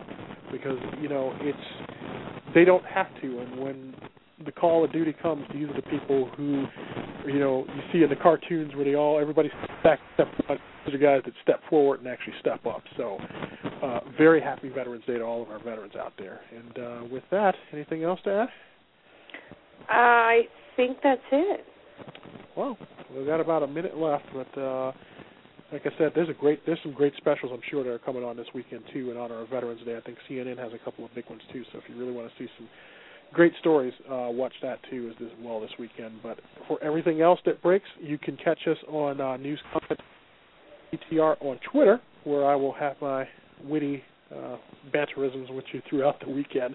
because 0.53 0.79
you 1.01 1.09
know 1.09 1.35
it's 1.41 2.55
they 2.55 2.65
don't 2.65 2.85
have 2.85 3.09
to. 3.23 3.41
And 3.41 3.61
when 3.61 3.95
the 4.45 4.53
call 4.53 4.85
of 4.85 4.93
duty 4.93 5.15
comes, 5.21 5.45
these 5.53 5.69
are 5.69 5.75
the 5.75 5.83
people 5.83 6.31
who, 6.37 6.67
you 7.29 7.39
know, 7.39 7.65
you 7.69 7.83
see 7.93 8.03
in 8.03 8.11
the 8.11 8.17
cartoons 8.17 8.75
where 8.75 8.85
they 8.85 8.95
all 8.95 9.19
everybody 9.19 9.51
step 9.81 9.99
step 10.15 10.29
front. 10.47 10.61
These 10.87 10.95
are 10.95 10.99
guys 10.99 11.23
that 11.25 11.35
step 11.43 11.61
forward 11.69 12.01
and 12.01 12.09
actually 12.09 12.35
step 12.41 12.65
up. 12.67 12.83
So, 12.97 13.19
uh, 13.83 14.01
very 14.17 14.41
happy 14.41 14.69
Veterans 14.69 15.05
Day 15.07 15.19
to 15.19 15.23
all 15.23 15.43
of 15.43 15.51
our 15.51 15.59
veterans 15.59 15.95
out 15.97 16.13
there. 16.19 16.41
And 16.57 16.79
uh, 16.79 17.01
with 17.13 17.25
that, 17.31 17.55
anything 17.73 18.05
else 18.05 18.21
to 18.25 18.31
add? 18.31 18.49
I 19.89 20.43
think 20.77 20.99
that's 21.03 21.21
it. 21.33 21.65
Well, 22.57 22.77
we've 23.15 23.27
got 23.27 23.41
about 23.41 23.63
a 23.63 23.67
minute 23.67 23.97
left, 23.97 24.25
but 24.35 24.61
uh, 24.61 24.93
like 25.73 25.83
I 25.85 25.91
said, 25.99 26.13
there's 26.15 26.29
a 26.29 26.35
great 26.35 26.65
there's 26.67 26.79
some 26.83 26.93
great 26.93 27.15
specials 27.17 27.53
I'm 27.53 27.61
sure 27.71 27.85
that 27.85 27.91
are 27.91 27.99
coming 27.99 28.25
on 28.25 28.37
this 28.37 28.47
weekend 28.55 28.83
too 28.93 29.11
in 29.11 29.17
honor 29.17 29.41
of 29.41 29.49
Veterans 29.49 29.81
Day. 29.85 29.97
I 29.97 30.01
think 30.01 30.19
CNN 30.29 30.59
has 30.59 30.73
a 30.73 30.85
couple 30.85 31.05
of 31.05 31.15
big 31.15 31.29
ones 31.29 31.43
too. 31.53 31.65
So 31.73 31.79
if 31.79 31.85
you 31.89 31.99
really 31.99 32.13
want 32.13 32.31
to 32.31 32.35
see 32.39 32.51
some 32.59 32.69
great 33.33 33.53
stories, 33.61 33.93
uh, 34.07 34.29
watch 34.31 34.55
that 34.63 34.79
too 34.91 35.13
as 35.21 35.29
well 35.41 35.61
this 35.61 35.71
weekend. 35.79 36.21
But 36.23 36.39
for 36.67 36.83
everything 36.83 37.21
else 37.21 37.41
that 37.47 37.63
breaks, 37.63 37.89
you 38.01 38.19
can 38.19 38.37
catch 38.37 38.61
us 38.67 38.79
on 38.89 39.21
uh, 39.21 39.37
News 39.37 39.61
ETR 40.93 41.37
on 41.41 41.59
Twitter, 41.71 42.01
where 42.25 42.47
I 42.47 42.55
will 42.55 42.73
have 42.73 42.97
my 43.01 43.27
witty 43.65 44.03
uh, 44.35 44.57
banterisms 44.95 45.55
with 45.55 45.65
you 45.73 45.83
throughout 45.89 46.21
the 46.25 46.31
weekend. 46.31 46.75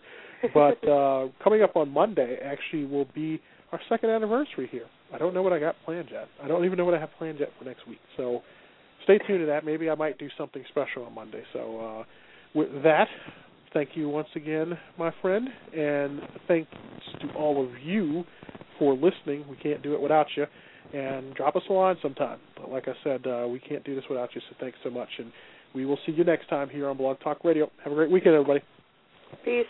But 0.54 0.88
uh, 0.88 1.28
coming 1.44 1.64
up 1.64 1.76
on 1.76 1.90
Monday 1.90 2.38
actually 2.44 2.86
will 2.86 3.08
be 3.16 3.42
our 3.72 3.80
second 3.90 4.10
anniversary 4.12 4.68
here. 4.72 4.86
I 5.14 5.18
don't 5.18 5.34
know 5.34 5.42
what 5.42 5.54
I 5.54 5.60
got 5.60 5.76
planned 5.86 6.10
yet. 6.12 6.28
I 6.44 6.48
don't 6.48 6.66
even 6.66 6.78
know 6.78 6.86
what 6.86 6.94
I 6.94 7.00
have 7.00 7.10
planned 7.18 7.40
yet 7.40 7.50
for 7.58 7.66
next 7.66 7.88
week. 7.88 8.00
So 8.18 8.42
stay 9.04 9.18
tuned 9.20 9.42
to 9.42 9.46
that. 9.48 9.66
Maybe 9.66 9.90
I 9.90 9.96
might 9.96 10.18
do 10.18 10.28
something 10.38 10.64
special 10.70 11.06
on 11.06 11.14
Monday. 11.14 11.44
So 11.54 11.80
uh, 11.80 12.04
with 12.54 12.70
that, 12.84 13.08
thank 13.74 13.90
you 13.96 14.10
once 14.10 14.28
again, 14.36 14.78
my 14.98 15.12
friend, 15.22 15.48
and 15.76 16.22
thanks 16.48 16.72
to 17.22 17.34
all 17.38 17.64
of 17.64 17.72
you 17.84 18.24
for 18.80 18.94
listening. 18.94 19.46
We 19.50 19.56
can't 19.58 19.82
do 19.82 19.94
it 19.94 20.02
without 20.02 20.28
you. 20.36 20.46
And 20.94 21.34
drop 21.34 21.56
us 21.56 21.64
a 21.70 21.74
line 21.74 21.96
sometime. 22.02 22.40
But 22.56 22.70
like 22.70 22.88
I 22.88 22.94
said, 23.04 23.26
uh, 23.26 23.48
we 23.48 23.60
can't 23.60 23.84
do 23.84 23.96
this 23.96 24.04
without 24.10 24.36
you. 24.36 24.42
So 24.50 24.56
thanks 24.60 24.78
so 24.84 24.90
much, 24.90 25.10
and 25.18 25.32
we 25.74 25.86
will 25.86 25.98
see 26.06 26.12
you 26.12 26.24
next 26.24 26.50
time 26.50 26.70
here 26.70 26.88
on 26.88 26.98
Blog 26.98 27.20
Talk 27.22 27.44
Radio. 27.44 27.72
Have 27.84 27.92
a 27.94 27.96
great 27.96 28.12
weekend, 28.12 28.36
everybody. 28.36 28.62
Peace. 29.44 29.66